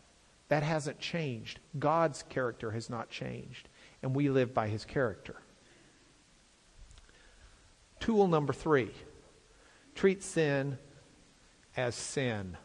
that 0.49 0.65
hasn't 0.65 0.99
changed. 0.99 1.61
God's 1.79 2.25
character 2.25 2.73
has 2.73 2.91
not 2.91 3.09
changed, 3.09 3.69
and 4.03 4.17
we 4.17 4.31
live 4.31 4.53
by 4.53 4.67
his 4.67 4.85
character. 4.85 5.37
Tool 8.01 8.29
number 8.29 8.53
three 8.53 8.91
treat 9.95 10.23
sin 10.23 10.79
as 11.77 11.95
sin. 11.95 12.57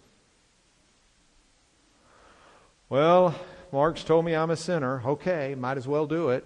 Well, 2.90 3.36
Mark's 3.72 4.04
told 4.04 4.24
me 4.26 4.36
I'm 4.36 4.52
a 4.52 4.56
sinner. 4.56 5.02
Okay, 5.04 5.56
might 5.56 5.78
as 5.78 5.88
well 5.88 6.06
do 6.06 6.30
it. 6.30 6.46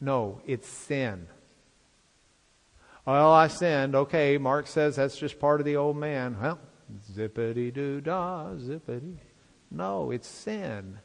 No, 0.00 0.40
it's 0.46 0.68
sin. 0.68 1.26
Well, 3.04 3.32
I 3.32 3.48
sinned. 3.48 3.96
Okay, 3.96 4.38
Mark 4.38 4.66
says 4.66 4.96
that's 4.96 5.16
just 5.16 5.40
part 5.40 5.60
of 5.60 5.66
the 5.66 5.76
old 5.76 5.96
man. 5.96 6.36
Well, 6.40 6.58
Zippity 7.12 7.72
doo 7.72 8.00
dah, 8.00 8.54
zippity. 8.54 9.16
No, 9.70 10.10
it's 10.10 10.28
sin. 10.28 10.98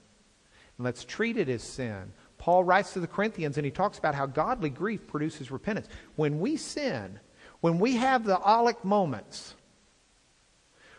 And 0.77 0.85
let's 0.85 1.03
treat 1.03 1.37
it 1.37 1.49
as 1.49 1.63
sin. 1.63 2.13
Paul 2.43 2.65
writes 2.65 2.91
to 2.91 2.99
the 2.99 3.07
Corinthians 3.07 3.55
and 3.55 3.63
he 3.63 3.71
talks 3.71 3.97
about 3.97 4.15
how 4.15 4.25
godly 4.25 4.69
grief 4.69 5.07
produces 5.07 5.49
repentance. 5.49 5.87
When 6.17 6.41
we 6.41 6.57
sin, 6.57 7.21
when 7.61 7.79
we 7.79 7.95
have 7.95 8.25
the 8.25 8.37
Alec 8.45 8.83
moments, 8.83 9.55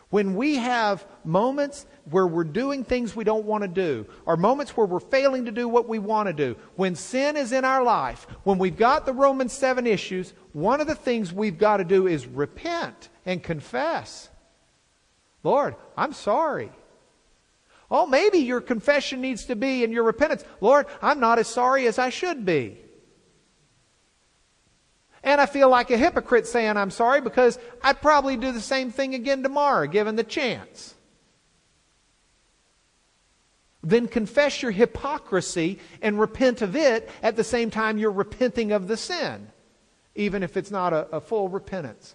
when 0.09 0.37
we 0.37 0.57
have 0.57 1.07
moments 1.23 1.85
where 2.09 2.27
we're 2.27 2.45
doing 2.45 2.83
things 2.83 3.15
we 3.15 3.25
don't 3.25 3.45
want 3.45 3.61
to 3.61 3.69
do, 3.69 4.07
or 4.25 4.39
moments 4.39 4.75
where 4.75 4.87
we're 4.87 5.01
failing 5.01 5.45
to 5.45 5.53
do 5.53 5.69
what 5.69 5.87
we 5.87 5.99
want 5.99 6.29
to 6.29 6.33
do, 6.33 6.57
when 6.77 6.95
sin 6.95 7.37
is 7.37 7.53
in 7.53 7.67
our 7.67 7.83
life, 7.83 8.27
when 8.45 8.57
we've 8.57 8.79
got 8.79 9.05
the 9.05 9.13
Romans 9.13 9.53
7 9.53 9.87
issues, 9.87 10.33
one 10.55 10.81
of 10.81 10.87
the 10.87 10.95
things 10.95 11.31
we've 11.31 11.59
got 11.59 11.77
to 11.77 11.85
do 11.85 12.07
is 12.07 12.27
repent 12.27 13.11
and 13.27 13.43
confess. 13.43 14.31
Lord, 15.43 15.77
I'm 15.95 16.15
sorry. 16.15 16.73
Oh, 17.91 18.07
maybe 18.07 18.39
your 18.39 18.61
confession 18.61 19.21
needs 19.21 19.45
to 19.47 19.57
be 19.57 19.85
in 19.85 19.93
your 19.93 20.05
repentance. 20.05 20.45
Lord, 20.61 20.87
I'm 21.03 21.21
not 21.21 21.39
as 21.39 21.49
sorry 21.49 21.87
as 21.87 21.99
I 21.99 22.11
should 22.11 22.45
be. 22.45 22.79
And 25.23 25.41
I 25.41 25.47
feel 25.47 25.71
like 25.71 25.91
a 25.91 25.97
hypocrite 25.97 26.47
saying 26.47 26.77
I'm 26.77 26.91
sorry 26.91 27.23
because 27.23 27.59
I'd 27.83 28.03
probably 28.03 28.37
do 28.37 28.53
the 28.53 28.61
same 28.61 28.91
thing 28.91 29.15
again 29.15 29.43
tomorrow, 29.43 29.87
given 29.87 30.17
the 30.17 30.25
chance. 30.25 30.95
Then 33.83 34.07
confess 34.07 34.63
your 34.63 34.71
hypocrisy 34.71 35.79
and 36.03 36.21
repent 36.21 36.63
of 36.63 36.77
it 36.77 37.11
at 37.23 37.37
the 37.37 37.45
same 37.45 37.71
time 37.71 37.99
you're 37.99 38.11
repenting 38.11 38.73
of 38.73 38.87
the 38.87 38.97
sin, 38.97 39.49
even 40.15 40.43
if 40.43 40.57
it's 40.57 40.71
not 40.71 40.93
a, 40.93 41.09
a 41.11 41.21
full 41.21 41.49
repentance. 41.49 42.15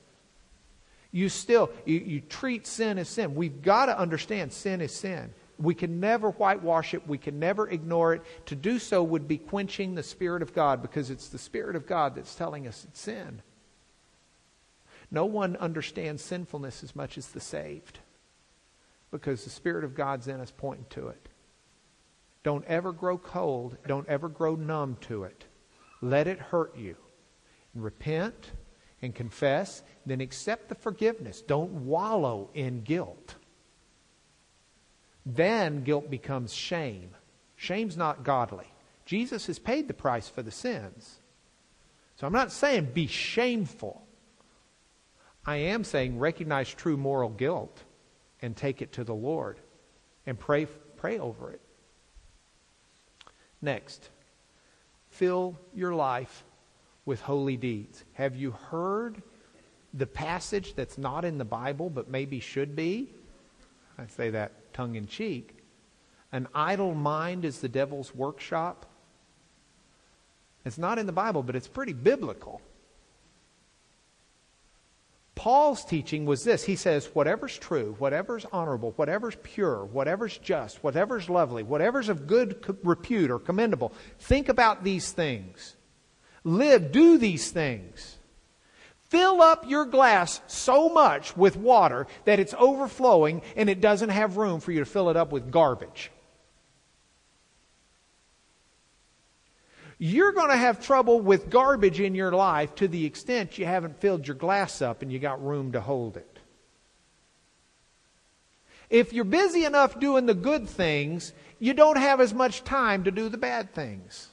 You 1.11 1.29
still, 1.29 1.71
you, 1.85 1.97
you 1.97 2.21
treat 2.21 2.67
sin 2.67 2.99
as 2.99 3.09
sin. 3.09 3.33
We've 3.33 3.61
got 3.61 3.87
to 3.87 3.97
understand 3.97 4.53
sin 4.53 4.81
is 4.81 4.93
sin. 4.93 5.33
We 5.59 5.75
can 5.75 5.99
never 5.99 6.31
whitewash 6.31 6.93
it. 6.93 7.07
We 7.07 7.17
can 7.17 7.37
never 7.37 7.67
ignore 7.69 8.13
it. 8.13 8.23
To 8.47 8.55
do 8.55 8.79
so 8.79 9.03
would 9.03 9.27
be 9.27 9.37
quenching 9.37 9.93
the 9.93 10.03
Spirit 10.03 10.41
of 10.41 10.53
God 10.53 10.81
because 10.81 11.09
it's 11.09 11.27
the 11.27 11.37
Spirit 11.37 11.75
of 11.75 11.85
God 11.85 12.15
that's 12.15 12.33
telling 12.33 12.65
us 12.65 12.85
it's 12.85 13.01
sin. 13.01 13.41
No 15.11 15.25
one 15.25 15.57
understands 15.57 16.23
sinfulness 16.23 16.83
as 16.83 16.95
much 16.95 17.17
as 17.17 17.27
the 17.27 17.39
saved 17.39 17.99
because 19.11 19.43
the 19.43 19.49
Spirit 19.49 19.83
of 19.83 19.95
God's 19.95 20.27
in 20.27 20.39
us 20.39 20.53
pointing 20.55 20.85
to 20.91 21.09
it. 21.09 21.29
Don't 22.43 22.65
ever 22.65 22.93
grow 22.93 23.17
cold. 23.17 23.77
Don't 23.85 24.07
ever 24.07 24.29
grow 24.29 24.55
numb 24.55 24.97
to 25.01 25.23
it. 25.23 25.45
Let 26.01 26.27
it 26.27 26.39
hurt 26.39 26.77
you. 26.77 26.95
And 27.73 27.83
repent 27.83 28.51
and 29.01 29.13
confess, 29.13 29.83
then 30.05 30.21
accept 30.21 30.69
the 30.69 30.75
forgiveness. 30.75 31.41
Don't 31.41 31.85
wallow 31.85 32.49
in 32.53 32.81
guilt. 32.81 33.35
Then 35.35 35.83
guilt 35.83 36.09
becomes 36.09 36.53
shame. 36.53 37.11
Shame's 37.55 37.95
not 37.95 38.23
godly. 38.23 38.65
Jesus 39.05 39.45
has 39.47 39.59
paid 39.59 39.87
the 39.87 39.93
price 39.93 40.27
for 40.27 40.41
the 40.41 40.51
sins. 40.51 41.19
So 42.15 42.25
I'm 42.25 42.33
not 42.33 42.51
saying 42.51 42.89
be 42.93 43.05
shameful. 43.05 44.01
I 45.45 45.57
am 45.57 45.83
saying 45.83 46.19
recognize 46.19 46.73
true 46.73 46.97
moral 46.97 47.29
guilt 47.29 47.83
and 48.41 48.55
take 48.55 48.81
it 48.81 48.93
to 48.93 49.03
the 49.03 49.13
Lord 49.13 49.59
and 50.25 50.37
pray, 50.39 50.65
pray 50.97 51.19
over 51.19 51.51
it. 51.51 51.61
Next, 53.61 54.09
fill 55.09 55.59
your 55.75 55.93
life 55.93 56.43
with 57.05 57.21
holy 57.21 57.57
deeds. 57.57 58.03
Have 58.13 58.35
you 58.35 58.51
heard 58.51 59.21
the 59.93 60.07
passage 60.07 60.73
that's 60.75 60.97
not 60.97 61.23
in 61.23 61.37
the 61.37 61.45
Bible 61.45 61.89
but 61.89 62.09
maybe 62.09 62.39
should 62.39 62.75
be? 62.75 63.13
I 63.97 64.07
say 64.07 64.31
that 64.31 64.53
tongue 64.79 64.95
in 64.95 65.07
cheek. 65.07 65.57
An 66.31 66.47
idle 66.55 66.93
mind 66.95 67.43
is 67.43 67.59
the 67.59 67.67
devil's 67.67 68.15
workshop. 68.15 68.85
It's 70.63 70.77
not 70.77 70.97
in 70.97 71.05
the 71.05 71.11
Bible, 71.11 71.43
but 71.43 71.57
it's 71.57 71.67
pretty 71.67 71.91
biblical. 71.91 72.61
Paul's 75.35 75.83
teaching 75.83 76.25
was 76.25 76.45
this. 76.45 76.63
He 76.63 76.77
says, 76.77 77.07
whatever's 77.13 77.57
true, 77.57 77.95
whatever's 77.99 78.45
honorable, 78.53 78.93
whatever's 78.95 79.35
pure, 79.43 79.83
whatever's 79.83 80.37
just, 80.37 80.81
whatever's 80.81 81.29
lovely, 81.29 81.63
whatever's 81.63 82.07
of 82.07 82.25
good 82.25 82.77
repute 82.83 83.31
or 83.31 83.39
commendable, 83.39 83.91
think 84.19 84.47
about 84.47 84.85
these 84.85 85.11
things. 85.11 85.75
Live, 86.45 86.93
do 86.93 87.17
these 87.17 87.51
things. 87.51 88.18
Fill 89.09 89.41
up 89.41 89.67
your 89.67 89.85
glass 89.85 90.39
so 90.47 90.87
much 90.87 91.35
with 91.35 91.55
water 91.55 92.05
that 92.25 92.39
it's 92.39 92.53
overflowing 92.57 93.41
and 93.55 93.67
it 93.69 93.81
doesn't 93.81 94.09
have 94.09 94.37
room 94.37 94.59
for 94.59 94.71
you 94.71 94.79
to 94.79 94.85
fill 94.85 95.09
it 95.09 95.17
up 95.17 95.31
with 95.31 95.51
garbage. 95.51 96.11
You're 99.97 100.31
going 100.31 100.49
to 100.49 100.55
have 100.55 100.85
trouble 100.85 101.19
with 101.19 101.49
garbage 101.49 101.99
in 101.99 102.15
your 102.15 102.31
life 102.31 102.75
to 102.75 102.87
the 102.87 103.05
extent 103.05 103.57
you 103.57 103.65
haven't 103.65 103.99
filled 103.99 104.27
your 104.27 104.35
glass 104.35 104.81
up 104.81 105.01
and 105.01 105.11
you 105.11 105.19
got 105.19 105.43
room 105.43 105.73
to 105.73 105.81
hold 105.81 106.15
it. 106.15 106.39
If 108.89 109.11
you're 109.11 109.25
busy 109.25 109.65
enough 109.65 109.99
doing 109.99 110.25
the 110.25 110.33
good 110.33 110.69
things, 110.69 111.33
you 111.59 111.73
don't 111.73 111.97
have 111.97 112.21
as 112.21 112.33
much 112.33 112.63
time 112.63 113.03
to 113.03 113.11
do 113.11 113.27
the 113.27 113.37
bad 113.37 113.73
things. 113.73 114.29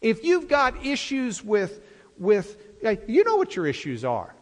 If 0.00 0.24
you've 0.24 0.48
got 0.48 0.84
issues 0.84 1.42
with, 1.42 1.80
with 2.18 2.56
you 2.82 3.24
know 3.24 3.36
what 3.36 3.56
your 3.56 3.66
issues 3.66 4.04
are. 4.04 4.34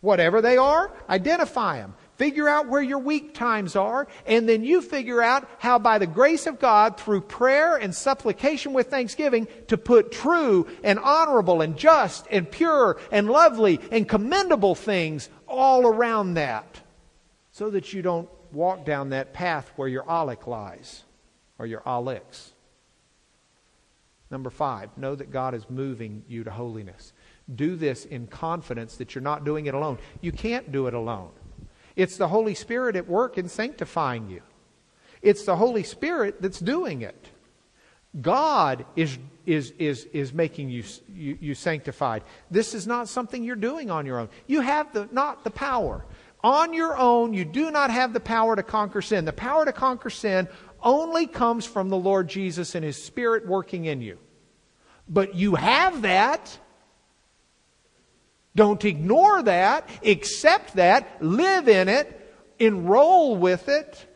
Whatever 0.00 0.42
they 0.42 0.58
are, 0.58 0.92
identify 1.08 1.78
them. 1.78 1.94
Figure 2.16 2.48
out 2.48 2.68
where 2.68 2.82
your 2.82 2.98
weak 2.98 3.34
times 3.34 3.74
are, 3.74 4.06
and 4.26 4.48
then 4.48 4.62
you 4.62 4.80
figure 4.82 5.20
out 5.20 5.48
how, 5.58 5.78
by 5.78 5.98
the 5.98 6.06
grace 6.06 6.46
of 6.46 6.60
God, 6.60 7.00
through 7.00 7.22
prayer 7.22 7.76
and 7.76 7.92
supplication 7.92 8.72
with 8.72 8.88
thanksgiving, 8.88 9.48
to 9.68 9.76
put 9.76 10.12
true 10.12 10.68
and 10.84 10.98
honorable 11.00 11.60
and 11.60 11.76
just 11.76 12.26
and 12.30 12.48
pure 12.48 13.00
and 13.10 13.28
lovely 13.28 13.80
and 13.90 14.08
commendable 14.08 14.76
things 14.76 15.28
all 15.48 15.86
around 15.86 16.34
that 16.34 16.82
so 17.50 17.70
that 17.70 17.92
you 17.92 18.02
don't 18.02 18.28
walk 18.52 18.84
down 18.84 19.10
that 19.10 19.32
path 19.32 19.72
where 19.76 19.88
your 19.88 20.08
Alec 20.08 20.46
lies 20.46 21.02
or 21.58 21.66
your 21.66 21.82
Alex. 21.84 22.53
Number 24.34 24.50
five, 24.50 24.98
know 24.98 25.14
that 25.14 25.30
God 25.30 25.54
is 25.54 25.70
moving 25.70 26.24
you 26.26 26.42
to 26.42 26.50
holiness. 26.50 27.12
Do 27.54 27.76
this 27.76 28.04
in 28.04 28.26
confidence 28.26 28.96
that 28.96 29.14
you're 29.14 29.22
not 29.22 29.44
doing 29.44 29.66
it 29.66 29.74
alone. 29.74 29.98
You 30.20 30.32
can't 30.32 30.72
do 30.72 30.88
it 30.88 30.94
alone. 30.94 31.30
It's 31.94 32.16
the 32.16 32.26
Holy 32.26 32.54
Spirit 32.54 32.96
at 32.96 33.06
work 33.06 33.38
in 33.38 33.48
sanctifying 33.48 34.28
you. 34.28 34.42
It's 35.22 35.44
the 35.44 35.54
Holy 35.54 35.84
Spirit 35.84 36.42
that's 36.42 36.58
doing 36.58 37.02
it. 37.02 37.28
God 38.20 38.84
is, 38.96 39.18
is, 39.46 39.72
is, 39.78 40.08
is 40.12 40.32
making 40.32 40.68
you, 40.68 40.82
you, 41.14 41.38
you 41.40 41.54
sanctified. 41.54 42.24
This 42.50 42.74
is 42.74 42.88
not 42.88 43.08
something 43.08 43.44
you're 43.44 43.54
doing 43.54 43.88
on 43.88 44.04
your 44.04 44.18
own. 44.18 44.30
You 44.48 44.62
have 44.62 44.92
the, 44.92 45.08
not 45.12 45.44
the 45.44 45.50
power. 45.50 46.04
On 46.42 46.74
your 46.74 46.98
own, 46.98 47.34
you 47.34 47.44
do 47.44 47.70
not 47.70 47.92
have 47.92 48.12
the 48.12 48.18
power 48.18 48.56
to 48.56 48.64
conquer 48.64 49.00
sin. 49.00 49.26
The 49.26 49.32
power 49.32 49.64
to 49.64 49.72
conquer 49.72 50.10
sin 50.10 50.48
only 50.84 51.26
comes 51.26 51.64
from 51.64 51.88
the 51.88 51.96
Lord 51.96 52.28
Jesus 52.28 52.74
and 52.74 52.84
His 52.84 53.02
Spirit 53.02 53.46
working 53.46 53.86
in 53.86 54.00
you. 54.00 54.18
But 55.08 55.34
you 55.34 55.56
have 55.56 56.02
that 56.02 56.58
don't 58.56 58.84
ignore 58.84 59.42
that. 59.42 59.88
Accept 60.04 60.74
that. 60.76 61.22
Live 61.22 61.68
in 61.68 61.88
it. 61.88 62.20
Enroll 62.58 63.36
with 63.36 63.68
it. 63.68 64.06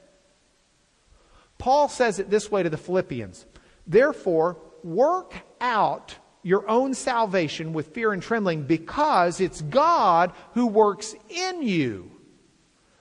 Paul 1.58 1.88
says 1.88 2.20
it 2.20 2.30
this 2.30 2.50
way 2.50 2.62
to 2.62 2.70
the 2.70 2.76
Philippians 2.76 3.44
Therefore, 3.86 4.58
work 4.84 5.34
out 5.60 6.14
your 6.42 6.68
own 6.68 6.94
salvation 6.94 7.72
with 7.72 7.88
fear 7.88 8.12
and 8.12 8.22
trembling 8.22 8.62
because 8.62 9.40
it's 9.40 9.60
God 9.62 10.32
who 10.54 10.66
works 10.66 11.14
in 11.28 11.62
you 11.62 12.10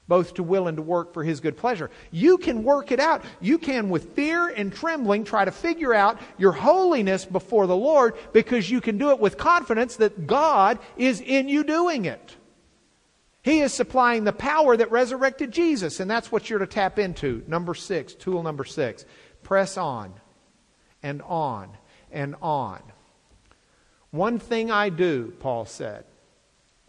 both 0.07 0.33
to 0.35 0.43
will 0.43 0.67
and 0.67 0.77
to 0.77 0.83
work 0.83 1.13
for 1.13 1.23
his 1.23 1.39
good 1.39 1.57
pleasure. 1.57 1.89
You 2.11 2.37
can 2.37 2.63
work 2.63 2.91
it 2.91 2.99
out. 2.99 3.23
You 3.41 3.57
can, 3.57 3.89
with 3.89 4.13
fear 4.15 4.47
and 4.47 4.73
trembling, 4.73 5.23
try 5.23 5.45
to 5.45 5.51
figure 5.51 5.93
out 5.93 6.19
your 6.37 6.53
holiness 6.53 7.25
before 7.25 7.67
the 7.67 7.75
Lord 7.75 8.15
because 8.33 8.69
you 8.69 8.81
can 8.81 8.97
do 8.97 9.11
it 9.11 9.19
with 9.19 9.37
confidence 9.37 9.97
that 9.97 10.27
God 10.27 10.79
is 10.95 11.21
in 11.21 11.49
you 11.49 11.63
doing 11.63 12.05
it. 12.05 12.35
He 13.43 13.59
is 13.59 13.73
supplying 13.73 14.23
the 14.25 14.33
power 14.33 14.75
that 14.75 14.91
resurrected 14.91 15.51
Jesus, 15.51 15.99
and 16.01 16.11
that's 16.11 16.31
what 16.31 16.49
you're 16.49 16.59
to 16.59 16.67
tap 16.67 16.99
into. 16.99 17.43
Number 17.47 17.73
six, 17.73 18.13
tool 18.13 18.43
number 18.43 18.65
six. 18.65 19.05
Press 19.43 19.77
on 19.77 20.13
and 21.01 21.21
on 21.21 21.69
and 22.11 22.35
on. 22.41 22.81
One 24.11 24.39
thing 24.39 24.71
I 24.71 24.89
do, 24.89 25.33
Paul 25.39 25.65
said, 25.65 26.05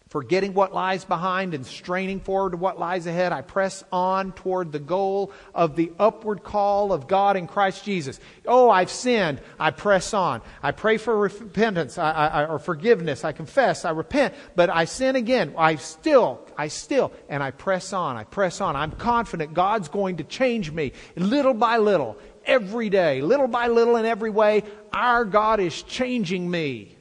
Forgetting 0.09 0.55
what 0.55 0.73
lies 0.73 1.05
behind 1.05 1.53
and 1.53 1.67
straining 1.67 2.21
forward 2.21 2.51
to 2.53 2.57
what 2.57 2.79
lies 2.79 3.07
ahead, 3.07 3.31
I 3.31 3.43
press 3.43 3.85
on 3.93 4.33
toward 4.33 4.73
the 4.73 4.79
goal 4.79 5.33
of 5.55 5.77
the 5.77 5.93
upward 5.99 6.43
call 6.43 6.95
of 6.95 7.07
God 7.07 7.37
in 7.37 7.47
Christ 7.47 7.85
Jesus. 7.85 8.19
Oh, 8.47 8.71
I've 8.71 8.91
sinned. 8.91 9.43
I 9.59 9.71
press 9.71 10.15
on. 10.15 10.41
I 10.63 10.73
pray 10.73 10.97
for 10.97 11.15
repentance 11.15 11.99
I, 11.99 12.11
I, 12.11 12.47
or 12.47 12.59
forgiveness. 12.59 13.23
I 13.23 13.33
confess. 13.33 13.85
I 13.85 13.91
repent. 13.91 14.35
But 14.57 14.71
I 14.71 14.87
sin 14.87 15.15
again. 15.15 15.55
I 15.59 15.75
still, 15.75 16.41
I 16.57 16.69
still, 16.69 17.13
and 17.29 17.43
I 17.43 17.51
press 17.51 17.93
on. 17.93 18.17
I 18.17 18.25
press 18.25 18.63
on. 18.63 18.77
I'm 18.77 18.93
confident 18.93 19.53
God's 19.53 19.89
going 19.89 20.17
to 20.17 20.25
change 20.25 20.71
me 20.71 20.93
little 21.17 21.55
by 21.55 21.77
little, 21.77 22.17
every 22.47 22.89
day, 22.89 23.21
little 23.21 23.47
by 23.47 23.67
little 23.67 23.97
in 23.97 24.07
every 24.07 24.31
way. 24.31 24.63
Our 24.91 25.27
God 25.27 25.61
is 25.61 25.83
changing 25.83 26.51
me. 26.51 26.98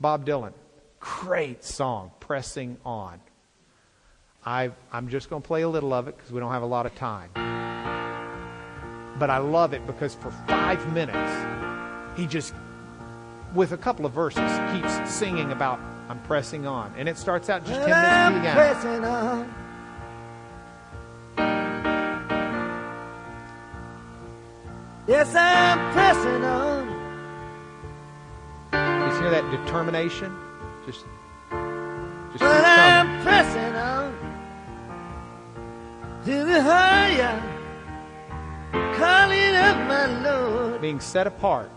Bob 0.00 0.26
Dylan, 0.26 0.52
great 0.98 1.62
song, 1.64 2.10
Pressing 2.20 2.76
On. 2.84 3.20
i 4.44 4.70
am 4.92 5.08
just 5.08 5.30
going 5.30 5.40
to 5.40 5.46
play 5.46 5.62
a 5.62 5.68
little 5.68 5.94
of 5.94 6.08
it 6.08 6.16
because 6.16 6.32
we 6.32 6.40
don't 6.40 6.50
have 6.50 6.62
a 6.62 6.66
lot 6.66 6.84
of 6.84 6.94
time. 6.96 7.30
But 9.18 9.30
I 9.30 9.38
love 9.38 9.72
it 9.72 9.86
because 9.86 10.14
for 10.14 10.32
five 10.48 10.92
minutes, 10.92 12.18
he 12.18 12.26
just, 12.26 12.52
with 13.54 13.72
a 13.72 13.76
couple 13.76 14.04
of 14.04 14.12
verses, 14.12 14.50
keeps 14.72 15.12
singing 15.12 15.52
about 15.52 15.78
I'm 16.08 16.20
pressing 16.22 16.66
on. 16.66 16.92
And 16.98 17.08
it 17.08 17.16
starts 17.16 17.48
out 17.48 17.64
just 17.64 17.80
10 17.80 17.88
minutes 17.88 18.48
I'm 18.48 18.54
pressing 18.54 19.04
on. 19.04 19.54
Yes, 25.06 25.34
I'm 25.34 25.92
pressing 25.92 26.44
on 26.44 26.93
hear 29.24 29.42
that 29.42 29.64
determination? 29.64 30.36
Just, 30.84 31.04
just 32.32 32.40
but 32.40 32.64
I'm 32.64 33.22
pressing 33.22 33.74
on 33.74 34.12
to 36.26 36.44
the 36.44 36.60
higher, 36.60 37.42
calling 38.72 39.56
of 39.56 39.88
my 39.88 40.22
Lord. 40.22 40.80
Being 40.82 41.00
set 41.00 41.26
apart, 41.26 41.70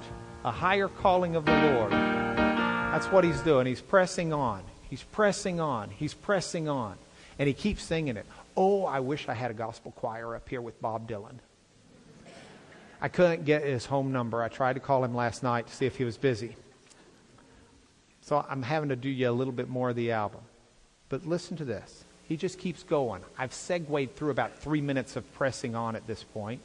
a 0.43 0.51
higher 0.51 0.89
calling 0.89 1.37
of 1.37 1.45
the 1.45 1.51
Lord. 1.51 1.91
That's 1.91 3.07
what 3.07 3.23
he's 3.23 3.39
doing. 3.41 3.65
He's 3.65 3.81
pressing 3.81 4.33
on. 4.33 4.63
He's 4.89 5.03
pressing 5.03 5.61
on. 5.61 5.89
He's 5.89 6.13
pressing 6.13 6.67
on. 6.67 6.97
And 7.39 7.47
he 7.47 7.53
keeps 7.53 7.83
singing 7.83 8.17
it. 8.17 8.25
Oh, 8.57 8.83
I 8.83 8.99
wish 8.99 9.29
I 9.29 9.33
had 9.33 9.51
a 9.51 9.53
gospel 9.53 9.91
choir 9.91 10.35
up 10.35 10.49
here 10.49 10.61
with 10.61 10.81
Bob 10.81 11.07
Dylan. 11.07 11.39
I 12.99 13.07
couldn't 13.07 13.45
get 13.45 13.63
his 13.63 13.85
home 13.85 14.11
number. 14.11 14.41
I 14.41 14.49
tried 14.49 14.73
to 14.73 14.79
call 14.79 15.03
him 15.03 15.15
last 15.15 15.43
night 15.43 15.67
to 15.67 15.73
see 15.73 15.85
if 15.85 15.95
he 15.97 16.03
was 16.03 16.17
busy. 16.17 16.57
So 18.27 18.45
I'm 18.49 18.61
having 18.61 18.89
to 18.89 18.97
do 18.97 19.07
you 19.07 19.29
a 19.29 19.31
little 19.31 19.53
bit 19.53 19.69
more 19.69 19.89
of 19.91 19.95
the 19.95 20.11
album. 20.11 20.41
But 21.07 21.25
listen 21.25 21.55
to 21.55 21.63
this. 21.63 22.03
He 22.27 22.35
just 22.35 22.59
keeps 22.59 22.83
going. 22.83 23.21
I've 23.37 23.53
segued 23.53 24.17
through 24.17 24.31
about 24.31 24.53
three 24.53 24.81
minutes 24.81 25.15
of 25.15 25.23
pressing 25.33 25.75
on 25.75 25.95
at 25.95 26.05
this 26.07 26.23
point. 26.23 26.59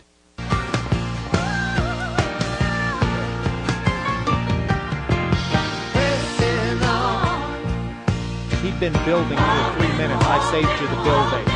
He'd 8.60 8.80
been 8.80 8.92
building 9.04 9.38
for 9.38 9.74
three 9.78 9.92
minutes. 9.96 10.24
I 10.26 10.42
saved 10.50 10.80
you 10.80 10.88
the 10.88 10.96
building. 11.04 11.46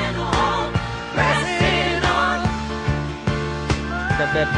That, 4.15 4.31
that 4.35 4.49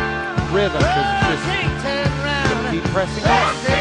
rhythm 0.52 0.82
to 0.82 1.00
just 1.32 2.70
keep 2.70 2.84
pressing 2.92 3.24
on. 3.24 3.77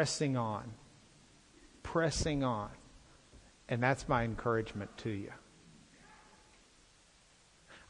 Pressing 0.00 0.34
on. 0.34 0.64
Pressing 1.82 2.42
on. 2.42 2.70
And 3.68 3.82
that's 3.82 4.08
my 4.08 4.24
encouragement 4.24 4.96
to 4.96 5.10
you. 5.10 5.30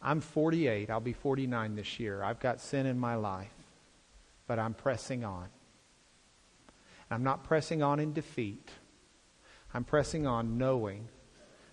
I'm 0.02 0.20
48. 0.20 0.90
I'll 0.90 0.98
be 0.98 1.12
49 1.12 1.76
this 1.76 2.00
year. 2.00 2.24
I've 2.24 2.40
got 2.40 2.60
sin 2.60 2.86
in 2.86 2.98
my 2.98 3.14
life, 3.14 3.54
but 4.48 4.58
I'm 4.58 4.74
pressing 4.74 5.22
on. 5.24 5.50
I'm 7.12 7.22
not 7.22 7.44
pressing 7.44 7.80
on 7.80 8.00
in 8.00 8.12
defeat. 8.12 8.70
I'm 9.72 9.84
pressing 9.84 10.26
on 10.26 10.58
knowing 10.58 11.06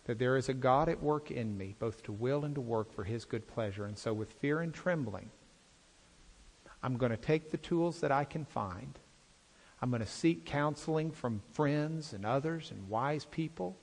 that 0.06 0.20
there 0.20 0.38
is 0.38 0.50
a 0.50 0.54
God 0.54 0.88
at 0.88 1.02
work 1.02 1.32
in 1.32 1.58
me, 1.58 1.76
both 1.80 2.04
to 2.04 2.12
will 2.12 2.46
and 2.46 2.54
to 2.54 2.62
work 2.62 2.94
for 2.94 3.06
his 3.06 3.26
good 3.26 3.48
pleasure. 3.48 3.86
And 3.86 3.98
so, 3.98 4.14
with 4.14 4.34
fear 4.34 4.60
and 4.60 4.72
trembling, 4.72 5.32
I'm 6.84 6.96
going 6.96 7.10
to 7.10 7.18
take 7.18 7.50
the 7.50 7.58
tools 7.58 8.02
that 8.02 8.12
I 8.12 8.24
can 8.24 8.46
find. 8.46 9.00
I'm 9.82 9.89
going 9.89 10.01
to 10.01 10.07
seek 10.07 10.45
counseling 10.45 11.11
from 11.11 11.41
friends 11.53 12.13
and 12.13 12.25
others 12.25 12.71
and 12.71 12.89
wise 12.89 13.25
people. 13.25 13.78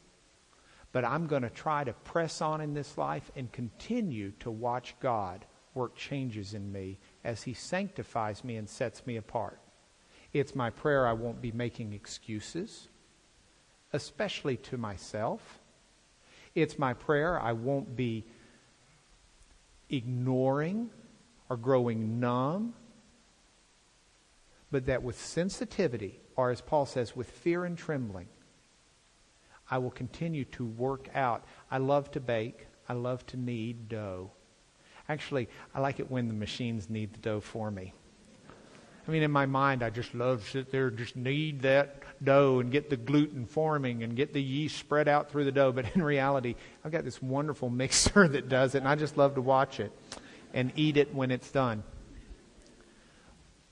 But 0.92 1.04
I'm 1.04 1.26
going 1.26 1.42
to 1.42 1.50
try 1.50 1.84
to 1.84 1.92
press 1.92 2.40
on 2.40 2.60
in 2.60 2.74
this 2.74 2.96
life 2.96 3.30
and 3.36 3.50
continue 3.50 4.32
to 4.40 4.50
watch 4.50 4.94
God 5.00 5.44
work 5.74 5.96
changes 5.96 6.54
in 6.54 6.70
me 6.70 6.98
as 7.24 7.42
He 7.42 7.54
sanctifies 7.54 8.44
me 8.44 8.56
and 8.56 8.68
sets 8.68 9.06
me 9.06 9.16
apart. 9.16 9.58
It's 10.32 10.54
my 10.54 10.70
prayer 10.70 11.06
I 11.06 11.12
won't 11.12 11.40
be 11.40 11.52
making 11.52 11.92
excuses, 11.92 12.88
especially 13.92 14.56
to 14.58 14.76
myself. 14.76 15.60
It's 16.54 16.78
my 16.78 16.94
prayer 16.94 17.40
I 17.40 17.52
won't 17.52 17.96
be 17.96 18.24
ignoring 19.90 20.90
or 21.48 21.56
growing 21.56 22.20
numb, 22.20 22.74
but 24.74 24.86
that 24.86 25.04
with 25.04 25.16
sensitivity, 25.16 26.18
or 26.34 26.50
as 26.50 26.60
Paul 26.60 26.84
says, 26.84 27.14
with 27.14 27.30
fear 27.30 27.64
and 27.64 27.78
trembling, 27.78 28.26
I 29.70 29.78
will 29.78 29.92
continue 29.92 30.44
to 30.46 30.64
work 30.64 31.08
out. 31.14 31.44
I 31.70 31.78
love 31.78 32.10
to 32.10 32.20
bake. 32.20 32.66
I 32.88 32.94
love 32.94 33.24
to 33.26 33.36
knead 33.36 33.88
dough. 33.88 34.32
Actually, 35.08 35.48
I 35.76 35.78
like 35.78 36.00
it 36.00 36.10
when 36.10 36.26
the 36.26 36.34
machines 36.34 36.90
knead 36.90 37.12
the 37.12 37.20
dough 37.20 37.38
for 37.38 37.70
me. 37.70 37.92
I 39.06 39.10
mean, 39.12 39.22
in 39.22 39.30
my 39.30 39.46
mind, 39.46 39.84
I 39.84 39.90
just 39.90 40.12
love 40.12 40.42
to 40.42 40.50
sit 40.50 40.72
there, 40.72 40.90
just 40.90 41.14
knead 41.14 41.62
that 41.62 42.02
dough 42.24 42.58
and 42.58 42.72
get 42.72 42.90
the 42.90 42.96
gluten 42.96 43.46
forming 43.46 44.02
and 44.02 44.16
get 44.16 44.32
the 44.32 44.42
yeast 44.42 44.76
spread 44.76 45.06
out 45.06 45.30
through 45.30 45.44
the 45.44 45.52
dough. 45.52 45.70
But 45.70 45.94
in 45.94 46.02
reality, 46.02 46.56
I've 46.84 46.90
got 46.90 47.04
this 47.04 47.22
wonderful 47.22 47.70
mixer 47.82 48.26
that 48.26 48.48
does 48.48 48.74
it, 48.74 48.78
and 48.78 48.88
I 48.88 48.96
just 48.96 49.16
love 49.16 49.36
to 49.36 49.40
watch 49.40 49.78
it 49.78 49.92
and 50.52 50.72
eat 50.74 50.96
it 50.96 51.14
when 51.14 51.30
it's 51.30 51.52
done. 51.52 51.84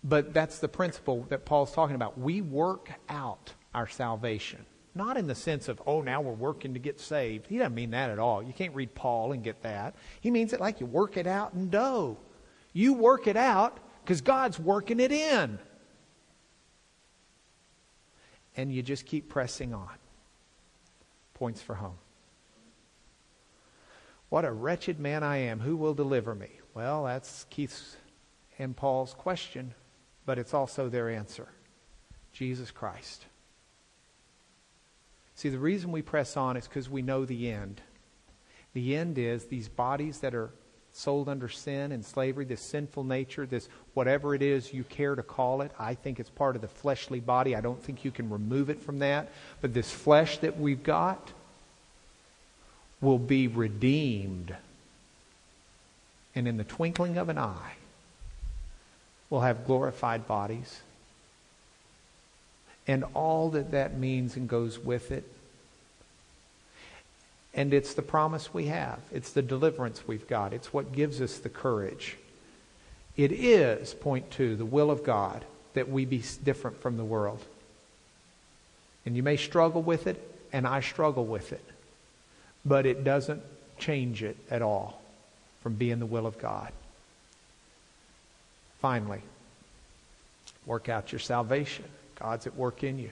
But 0.05 0.35
that's 0.35 0.59
the 0.59 0.69
principle 0.69 1.27
that 1.29 1.45
Paul's 1.45 1.73
talking 1.73 1.95
about. 1.95 2.19
We 2.19 2.41
work 2.41 2.91
out 3.09 3.53
our 3.75 3.87
salvation. 3.87 4.67
Not 4.95 5.17
in 5.17 5.27
the 5.27 5.35
sense 5.35 5.69
of, 5.69 5.81
oh, 5.87 6.03
now 6.03 6.21
we're 6.21 6.33
working 6.33 6.75
to 6.75 6.81
get 6.81 7.01
saved. 7.01 7.47
He 7.47 7.57
doesn't 7.57 7.75
mean 7.75 7.93
that 7.93 8.11
at 8.11 8.19
all. 8.19 8.43
You 8.43 8.53
can't 8.53 8.75
read 8.75 8.95
Paul 8.95 9.33
and 9.33 9.43
get 9.43 9.63
that. 9.63 9.95
He 10.21 10.31
means 10.31 10.53
it 10.53 10.61
like 10.61 10.81
you 10.81 10.87
work 10.87 11.17
it 11.17 11.27
out 11.27 11.55
in 11.55 11.71
dough. 11.71 12.19
You 12.73 12.93
work 12.95 13.27
it 13.27 13.37
out 13.37 13.79
because 14.05 14.21
God's 14.21 14.59
working 14.59 15.01
it 15.01 15.13
in. 15.13 15.59
And 18.57 18.73
you 18.73 18.83
just 18.83 19.07
keep 19.07 19.31
pressing 19.31 19.73
on. 19.73 19.89
Points 21.33 21.63
for 21.63 21.75
home. 21.75 21.97
What 24.29 24.45
a 24.45 24.53
wretched 24.53 25.01
man 25.01 25.23
I 25.23 25.39
am. 25.39 25.61
Who 25.61 25.77
will 25.77 25.95
deliver 25.95 26.35
me? 26.35 26.49
Well, 26.75 27.05
that's 27.05 27.47
Keith's 27.51 27.97
and 28.59 28.77
Paul's 28.77 29.15
question, 29.15 29.75
but 30.27 30.39
it's 30.39 30.55
also 30.55 30.89
their 30.89 31.09
answer 31.11 31.49
Jesus 32.33 32.71
Christ. 32.71 33.25
See, 35.35 35.49
the 35.49 35.59
reason 35.59 35.93
we 35.93 36.03
press 36.03 36.37
on 36.37 36.57
is 36.57 36.69
because 36.69 36.89
we 36.89 37.03
know 37.03 37.25
the 37.25 37.51
end. 37.51 37.81
The 38.75 38.97
end 38.97 39.19
is 39.19 39.47
these 39.47 39.69
bodies 39.69 40.21
that 40.21 40.35
are 40.35 40.51
sold 40.93 41.29
under 41.29 41.49
sin 41.49 41.91
and 41.93 42.05
slavery, 42.05 42.45
this 42.45 42.61
sinful 42.61 43.05
nature, 43.05 43.47
this 43.47 43.69
whatever 43.95 44.35
it 44.35 44.43
is 44.43 44.73
you 44.73 44.85
care 44.85 45.15
to 45.15 45.23
call 45.23 45.63
it. 45.63 45.73
I 45.79 45.95
think 45.95 46.21
it's 46.21 46.31
part 46.31 46.55
of 46.55 46.63
the 46.63 46.69
fleshly 46.69 47.21
body. 47.21 47.57
I 47.57 47.61
don't 47.61 47.83
think 47.83 48.05
you 48.05 48.11
can 48.11 48.31
remove 48.31 48.71
it 48.71 48.81
from 48.81 48.99
that. 49.01 49.33
But 49.61 49.75
this 49.75 49.91
flesh 49.91 50.39
that 50.39 50.59
we've 50.59 50.83
got 50.83 51.33
will 53.01 53.19
be 53.19 53.49
redeemed. 53.49 54.55
And 56.35 56.47
in 56.47 56.57
the 56.57 56.65
twinkling 56.65 57.19
of 57.19 57.29
an 57.29 57.39
eye, 57.39 57.75
we'll 59.33 59.41
have 59.41 59.67
glorified 59.67 60.29
bodies. 60.29 60.83
And 62.87 63.03
all 63.15 63.49
that 63.51 63.71
that 63.71 63.97
means 63.97 64.37
and 64.37 64.47
goes 64.47 64.79
with 64.79 65.11
it. 65.11 65.25
And 67.55 67.73
it's 67.73 67.95
the 67.95 68.03
promise 68.03 68.53
we 68.53 68.67
have. 68.67 68.99
It's 69.11 69.33
the 69.33 69.41
deliverance 69.41 70.07
we've 70.07 70.29
got. 70.29 70.53
It's 70.53 70.75
what 70.75 70.93
gives 70.93 71.23
us 71.23 71.39
the 71.39 71.49
courage. 71.49 72.19
It 73.17 73.33
is, 73.33 73.95
point 73.95 74.31
two, 74.31 74.55
the 74.55 74.67
will 74.67 74.91
of 74.91 75.03
God 75.03 75.47
that 75.73 75.89
we 75.89 76.05
be 76.05 76.23
different 76.45 76.83
from 76.83 76.99
the 76.99 77.05
world. 77.05 77.43
And 79.07 79.17
you 79.17 79.23
may 79.23 79.39
struggle 79.39 79.81
with 79.81 80.07
it, 80.07 80.21
and 80.53 80.67
I 80.67 80.81
struggle 80.81 81.25
with 81.25 81.55
it. 81.55 81.65
But 82.67 82.85
it 82.85 83.03
doesn't 83.03 83.43
change 83.79 84.23
it 84.23 84.37
at 84.51 84.61
all 84.61 85.01
from 85.63 85.77
being 85.77 86.01
the 86.01 86.07
will 86.07 86.27
of 86.27 86.39
God. 86.39 86.71
Finally, 88.83 89.23
work 90.67 90.89
out 90.89 91.13
your 91.13 91.21
salvation. 91.21 91.85
God's 92.17 92.47
at 92.47 92.57
work 92.57 92.85
in 92.85 92.99
you. 92.99 93.11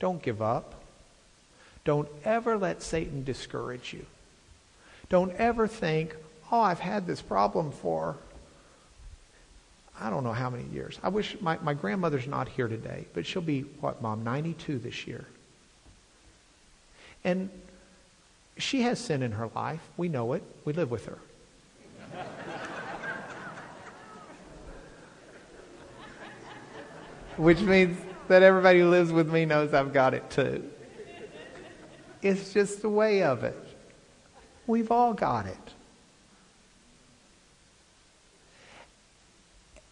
Don't 0.00 0.22
give 0.22 0.42
up. 0.42 0.82
Don't 1.84 2.08
ever 2.24 2.56
let 2.56 2.82
Satan 2.82 3.22
discourage 3.22 3.92
you. 3.92 4.06
Don't 5.10 5.32
ever 5.36 5.68
think, 5.68 6.16
oh, 6.50 6.60
I've 6.60 6.80
had 6.80 7.06
this 7.06 7.20
problem 7.20 7.70
for 7.70 8.16
I 10.00 10.08
don't 10.08 10.24
know 10.24 10.32
how 10.32 10.48
many 10.48 10.64
years. 10.72 10.98
I 11.02 11.10
wish 11.10 11.36
my, 11.42 11.58
my 11.62 11.74
grandmother's 11.74 12.26
not 12.26 12.48
here 12.48 12.68
today, 12.68 13.04
but 13.12 13.26
she'll 13.26 13.42
be, 13.42 13.62
what, 13.80 14.00
Mom, 14.00 14.24
92 14.24 14.78
this 14.78 15.06
year. 15.06 15.26
And 17.22 17.50
she 18.56 18.80
has 18.82 18.98
sin 18.98 19.22
in 19.22 19.32
her 19.32 19.50
life. 19.54 19.80
We 19.98 20.08
know 20.08 20.32
it. 20.32 20.42
We 20.64 20.72
live 20.72 20.90
with 20.90 21.04
her. 21.04 21.18
Which 27.40 27.60
means 27.60 27.96
that 28.28 28.42
everybody 28.42 28.80
who 28.80 28.90
lives 28.90 29.10
with 29.10 29.32
me 29.32 29.46
knows 29.46 29.72
I've 29.72 29.94
got 29.94 30.12
it 30.12 30.28
too. 30.28 30.70
It's 32.20 32.52
just 32.52 32.82
the 32.82 32.90
way 32.90 33.22
of 33.22 33.44
it. 33.44 33.56
We've 34.66 34.90
all 34.90 35.14
got 35.14 35.46
it. 35.46 35.56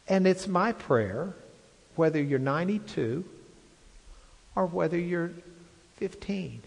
And 0.06 0.26
it's 0.26 0.46
my 0.46 0.72
prayer, 0.72 1.32
whether 1.96 2.22
you're 2.22 2.38
92 2.38 3.24
or 4.54 4.66
whether 4.66 4.98
you're 4.98 5.30
15, 5.96 6.60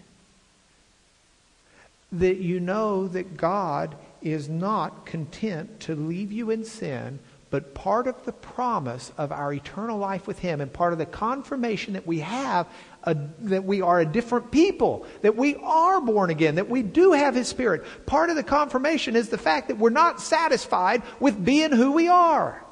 that 2.13 2.37
you 2.37 2.59
know 2.59 3.07
that 3.07 3.37
God 3.37 3.95
is 4.23 4.49
not 4.49 5.05
content 5.05 5.79
to 5.81 5.93
leave 5.93 6.31
you 6.31 6.49
in 6.49 6.65
sin, 6.65 7.19
but 7.51 7.73
part 7.73 8.07
of 8.07 8.23
the 8.25 8.31
promise 8.31 9.11
of 9.17 9.33
our 9.33 9.53
eternal 9.53 9.97
life 9.97 10.25
with 10.25 10.39
Him 10.39 10.61
and 10.61 10.71
part 10.71 10.93
of 10.93 10.99
the 10.99 11.05
confirmation 11.05 11.93
that 11.93 12.07
we 12.07 12.21
have 12.21 12.65
a, 13.03 13.15
that 13.39 13.65
we 13.65 13.81
are 13.81 13.99
a 13.99 14.05
different 14.05 14.51
people, 14.51 15.05
that 15.21 15.35
we 15.35 15.55
are 15.57 15.99
born 15.99 16.29
again, 16.29 16.55
that 16.55 16.69
we 16.69 16.81
do 16.81 17.11
have 17.11 17.35
His 17.35 17.49
Spirit. 17.49 17.83
Part 18.05 18.29
of 18.29 18.37
the 18.37 18.43
confirmation 18.43 19.17
is 19.17 19.27
the 19.27 19.37
fact 19.37 19.67
that 19.67 19.77
we're 19.77 19.89
not 19.89 20.21
satisfied 20.21 21.03
with 21.19 21.43
being 21.43 21.73
who 21.73 21.91
we 21.91 22.07
are. 22.07 22.63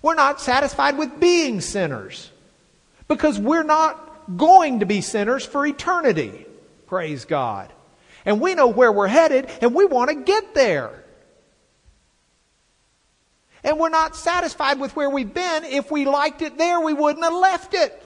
We're 0.00 0.14
not 0.14 0.40
satisfied 0.40 0.96
with 0.96 1.18
being 1.18 1.60
sinners 1.60 2.30
because 3.08 3.38
we're 3.38 3.64
not 3.64 4.36
going 4.36 4.80
to 4.80 4.86
be 4.86 5.00
sinners 5.00 5.44
for 5.44 5.66
eternity. 5.66 6.46
Praise 6.86 7.24
God. 7.24 7.72
And 8.24 8.40
we 8.40 8.54
know 8.54 8.68
where 8.68 8.92
we're 8.92 9.08
headed 9.08 9.50
and 9.60 9.74
we 9.74 9.86
want 9.86 10.10
to 10.10 10.16
get 10.22 10.54
there. 10.54 11.04
And 13.62 13.78
we're 13.78 13.90
not 13.90 14.16
satisfied 14.16 14.80
with 14.80 14.96
where 14.96 15.10
we've 15.10 15.32
been. 15.32 15.64
If 15.64 15.90
we 15.90 16.04
liked 16.04 16.42
it 16.42 16.56
there, 16.56 16.80
we 16.80 16.92
wouldn't 16.92 17.24
have 17.24 17.34
left 17.34 17.74
it. 17.74 18.02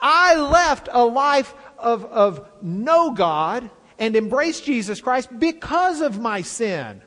I 0.00 0.34
left 0.36 0.88
a 0.90 1.04
life 1.04 1.54
of, 1.78 2.04
of 2.06 2.48
no 2.60 3.12
God 3.12 3.70
and 3.98 4.16
embraced 4.16 4.64
Jesus 4.64 5.00
Christ 5.00 5.28
because 5.38 6.00
of 6.00 6.18
my 6.18 6.42
sin. 6.42 7.02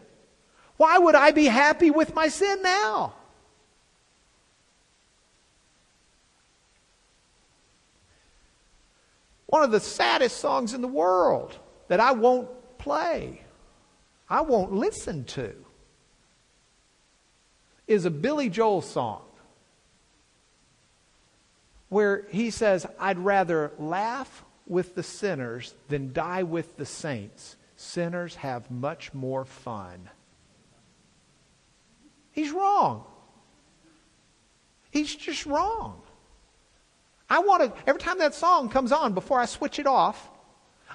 Why 0.78 0.98
would 0.98 1.16
I 1.16 1.32
be 1.32 1.46
happy 1.46 1.92
with 1.92 2.14
my 2.16 2.28
sin 2.28 2.62
now? 2.62 3.14
One 9.48 9.64
of 9.64 9.72
the 9.72 9.80
saddest 9.80 10.38
songs 10.38 10.74
in 10.74 10.82
the 10.82 10.88
world 10.88 11.58
that 11.88 12.00
I 12.00 12.12
won't 12.12 12.50
play, 12.78 13.42
I 14.30 14.42
won't 14.42 14.74
listen 14.74 15.24
to, 15.26 15.65
is 17.88 18.06
a 18.06 18.12
Billy 18.12 18.50
Joel 18.50 18.82
song 18.82 19.22
where 21.90 22.26
he 22.30 22.50
says, 22.50 22.86
I'd 23.00 23.20
rather 23.20 23.72
laugh 23.78 24.44
with 24.68 24.96
the 24.96 25.04
sinners 25.04 25.76
than 25.88 26.14
die 26.14 26.44
with 26.44 26.78
the 26.78 26.86
saints. 26.86 27.56
Sinners 27.76 28.36
have 28.36 28.72
much 28.72 29.14
more 29.14 29.46
fun. 29.46 30.10
He's 32.32 32.52
wrong. 32.52 33.06
He's 34.92 35.16
just 35.16 35.46
wrong. 35.46 36.02
I 37.30 37.40
want 37.40 37.64
to, 37.64 37.82
every 37.88 38.02
time 38.02 38.20
that 38.20 38.34
song 38.34 38.70
comes 38.70 38.92
on, 38.92 39.14
before 39.14 39.40
I 39.40 39.46
switch 39.46 39.80
it 39.80 39.88
off, 39.88 40.30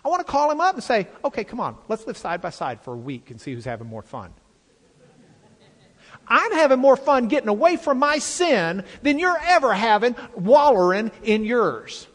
I 0.05 0.09
want 0.09 0.27
to 0.27 0.31
call 0.31 0.51
him 0.51 0.61
up 0.61 0.75
and 0.75 0.83
say, 0.83 1.09
okay, 1.25 1.45
come 1.45 1.61
on, 1.61 1.77
let's 1.89 2.07
live 2.07 2.17
side 2.17 2.41
by 2.41 2.51
side 2.51 2.81
for 2.81 2.95
a 2.95 2.97
week 2.97 3.31
and 3.31 3.41
see 3.41 3.53
who's 3.53 3.65
having 3.65 3.87
more 3.87 4.03
fun. 4.03 4.33
I'm 6.31 6.53
having 6.53 6.79
more 6.79 6.97
fun 6.97 7.27
getting 7.27 7.49
away 7.49 7.77
from 7.77 7.99
my 7.99 8.19
sin 8.19 8.85
than 9.03 9.19
you're 9.19 9.39
ever 9.49 9.75
having 9.75 10.15
wallowing 10.35 11.11
in 11.25 11.45
yours. 11.45 12.07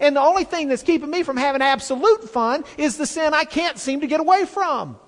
And 0.00 0.16
the 0.16 0.20
only 0.20 0.44
thing 0.44 0.68
that's 0.68 0.82
keeping 0.82 1.10
me 1.10 1.22
from 1.22 1.36
having 1.36 1.62
absolute 1.62 2.28
fun 2.28 2.64
is 2.78 2.96
the 2.96 3.06
sin 3.06 3.34
I 3.34 3.44
can't 3.44 3.78
seem 3.78 4.00
to 4.00 4.06
get 4.06 4.20
away 4.20 4.46
from. 4.46 4.98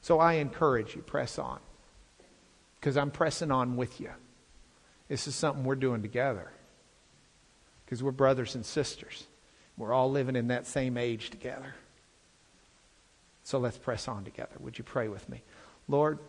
So 0.00 0.18
I 0.18 0.34
encourage 0.34 0.96
you, 0.96 1.02
press 1.02 1.38
on. 1.38 1.60
Because 2.78 2.96
I'm 2.96 3.10
pressing 3.10 3.50
on 3.50 3.76
with 3.76 4.00
you. 4.00 4.10
This 5.08 5.26
is 5.26 5.34
something 5.34 5.64
we're 5.64 5.74
doing 5.74 6.02
together. 6.02 6.50
Because 7.84 8.02
we're 8.02 8.12
brothers 8.12 8.54
and 8.54 8.64
sisters. 8.64 9.26
We're 9.76 9.92
all 9.92 10.10
living 10.10 10.36
in 10.36 10.48
that 10.48 10.66
same 10.66 10.96
age 10.96 11.30
together. 11.30 11.74
So 13.50 13.58
let's 13.58 13.76
press 13.76 14.06
on 14.06 14.22
together. 14.22 14.54
Would 14.60 14.78
you 14.78 14.84
pray 14.84 15.08
with 15.08 15.28
me? 15.28 15.42
Lord, 15.88 16.20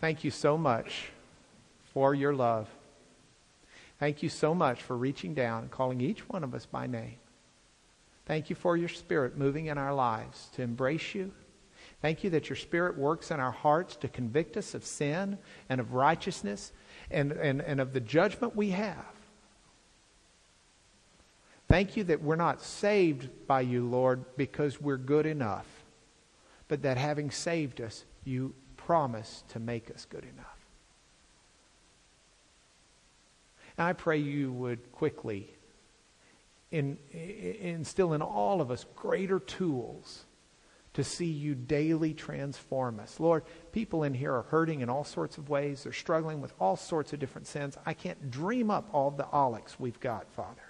thank 0.00 0.22
you 0.22 0.30
so 0.30 0.56
much 0.56 1.08
for 1.92 2.14
your 2.14 2.32
love. 2.32 2.68
Thank 3.98 4.22
you 4.22 4.28
so 4.28 4.54
much 4.54 4.80
for 4.80 4.96
reaching 4.96 5.34
down 5.34 5.62
and 5.62 5.72
calling 5.72 6.00
each 6.00 6.28
one 6.28 6.44
of 6.44 6.54
us 6.54 6.64
by 6.64 6.86
name. 6.86 7.16
Thank 8.26 8.48
you 8.48 8.54
for 8.54 8.76
your 8.76 8.88
spirit 8.88 9.36
moving 9.36 9.66
in 9.66 9.76
our 9.76 9.92
lives 9.92 10.46
to 10.54 10.62
embrace 10.62 11.16
you. 11.16 11.32
Thank 12.00 12.22
you 12.22 12.30
that 12.30 12.48
your 12.48 12.54
spirit 12.54 12.96
works 12.96 13.32
in 13.32 13.40
our 13.40 13.50
hearts 13.50 13.96
to 13.96 14.06
convict 14.06 14.56
us 14.56 14.72
of 14.72 14.84
sin 14.84 15.38
and 15.68 15.80
of 15.80 15.94
righteousness 15.94 16.70
and, 17.10 17.32
and, 17.32 17.60
and 17.60 17.80
of 17.80 17.92
the 17.92 17.98
judgment 17.98 18.54
we 18.54 18.70
have. 18.70 19.04
Thank 21.66 21.96
you 21.96 22.04
that 22.04 22.22
we're 22.22 22.36
not 22.36 22.62
saved 22.62 23.48
by 23.48 23.62
you, 23.62 23.84
Lord, 23.84 24.24
because 24.36 24.80
we're 24.80 24.96
good 24.96 25.26
enough 25.26 25.66
but 26.68 26.82
that 26.82 26.96
having 26.96 27.30
saved 27.30 27.80
us, 27.80 28.04
you 28.24 28.54
promise 28.76 29.44
to 29.48 29.58
make 29.58 29.90
us 29.90 30.04
good 30.04 30.24
enough. 30.24 30.56
And 33.78 33.86
I 33.86 33.92
pray 33.92 34.18
you 34.18 34.52
would 34.52 34.92
quickly 34.92 35.50
in, 36.70 36.98
instill 37.12 38.12
in 38.12 38.22
all 38.22 38.60
of 38.60 38.70
us 38.70 38.86
greater 38.96 39.38
tools 39.38 40.24
to 40.94 41.04
see 41.04 41.26
you 41.26 41.54
daily 41.54 42.14
transform 42.14 42.98
us. 43.00 43.20
Lord, 43.20 43.44
people 43.72 44.02
in 44.02 44.14
here 44.14 44.32
are 44.32 44.42
hurting 44.42 44.80
in 44.80 44.88
all 44.88 45.04
sorts 45.04 45.36
of 45.36 45.50
ways. 45.50 45.82
They're 45.82 45.92
struggling 45.92 46.40
with 46.40 46.54
all 46.58 46.76
sorts 46.76 47.12
of 47.12 47.18
different 47.18 47.46
sins. 47.46 47.76
I 47.84 47.92
can't 47.92 48.30
dream 48.30 48.70
up 48.70 48.88
all 48.92 49.10
the 49.10 49.24
olics 49.24 49.78
we've 49.78 50.00
got, 50.00 50.26
Father 50.32 50.65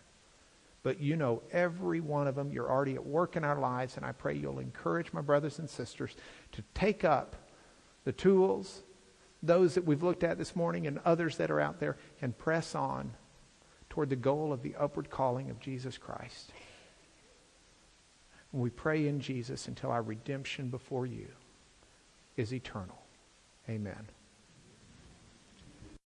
but 0.86 1.00
you 1.00 1.16
know 1.16 1.42
every 1.50 2.00
one 2.00 2.28
of 2.28 2.36
them. 2.36 2.52
You're 2.52 2.70
already 2.70 2.94
at 2.94 3.04
work 3.04 3.34
in 3.34 3.42
our 3.42 3.58
lives, 3.58 3.96
and 3.96 4.06
I 4.06 4.12
pray 4.12 4.36
you'll 4.36 4.60
encourage 4.60 5.12
my 5.12 5.20
brothers 5.20 5.58
and 5.58 5.68
sisters 5.68 6.14
to 6.52 6.62
take 6.74 7.02
up 7.02 7.34
the 8.04 8.12
tools, 8.12 8.84
those 9.42 9.74
that 9.74 9.84
we've 9.84 10.04
looked 10.04 10.22
at 10.22 10.38
this 10.38 10.54
morning 10.54 10.86
and 10.86 11.00
others 11.04 11.38
that 11.38 11.50
are 11.50 11.60
out 11.60 11.80
there, 11.80 11.96
and 12.22 12.38
press 12.38 12.76
on 12.76 13.14
toward 13.90 14.10
the 14.10 14.14
goal 14.14 14.52
of 14.52 14.62
the 14.62 14.76
upward 14.76 15.10
calling 15.10 15.50
of 15.50 15.58
Jesus 15.58 15.98
Christ. 15.98 16.52
And 18.52 18.62
we 18.62 18.70
pray 18.70 19.08
in 19.08 19.18
Jesus 19.18 19.66
until 19.66 19.90
our 19.90 20.02
redemption 20.02 20.68
before 20.68 21.04
you 21.04 21.26
is 22.36 22.54
eternal. 22.54 23.02
Amen. 23.68 24.06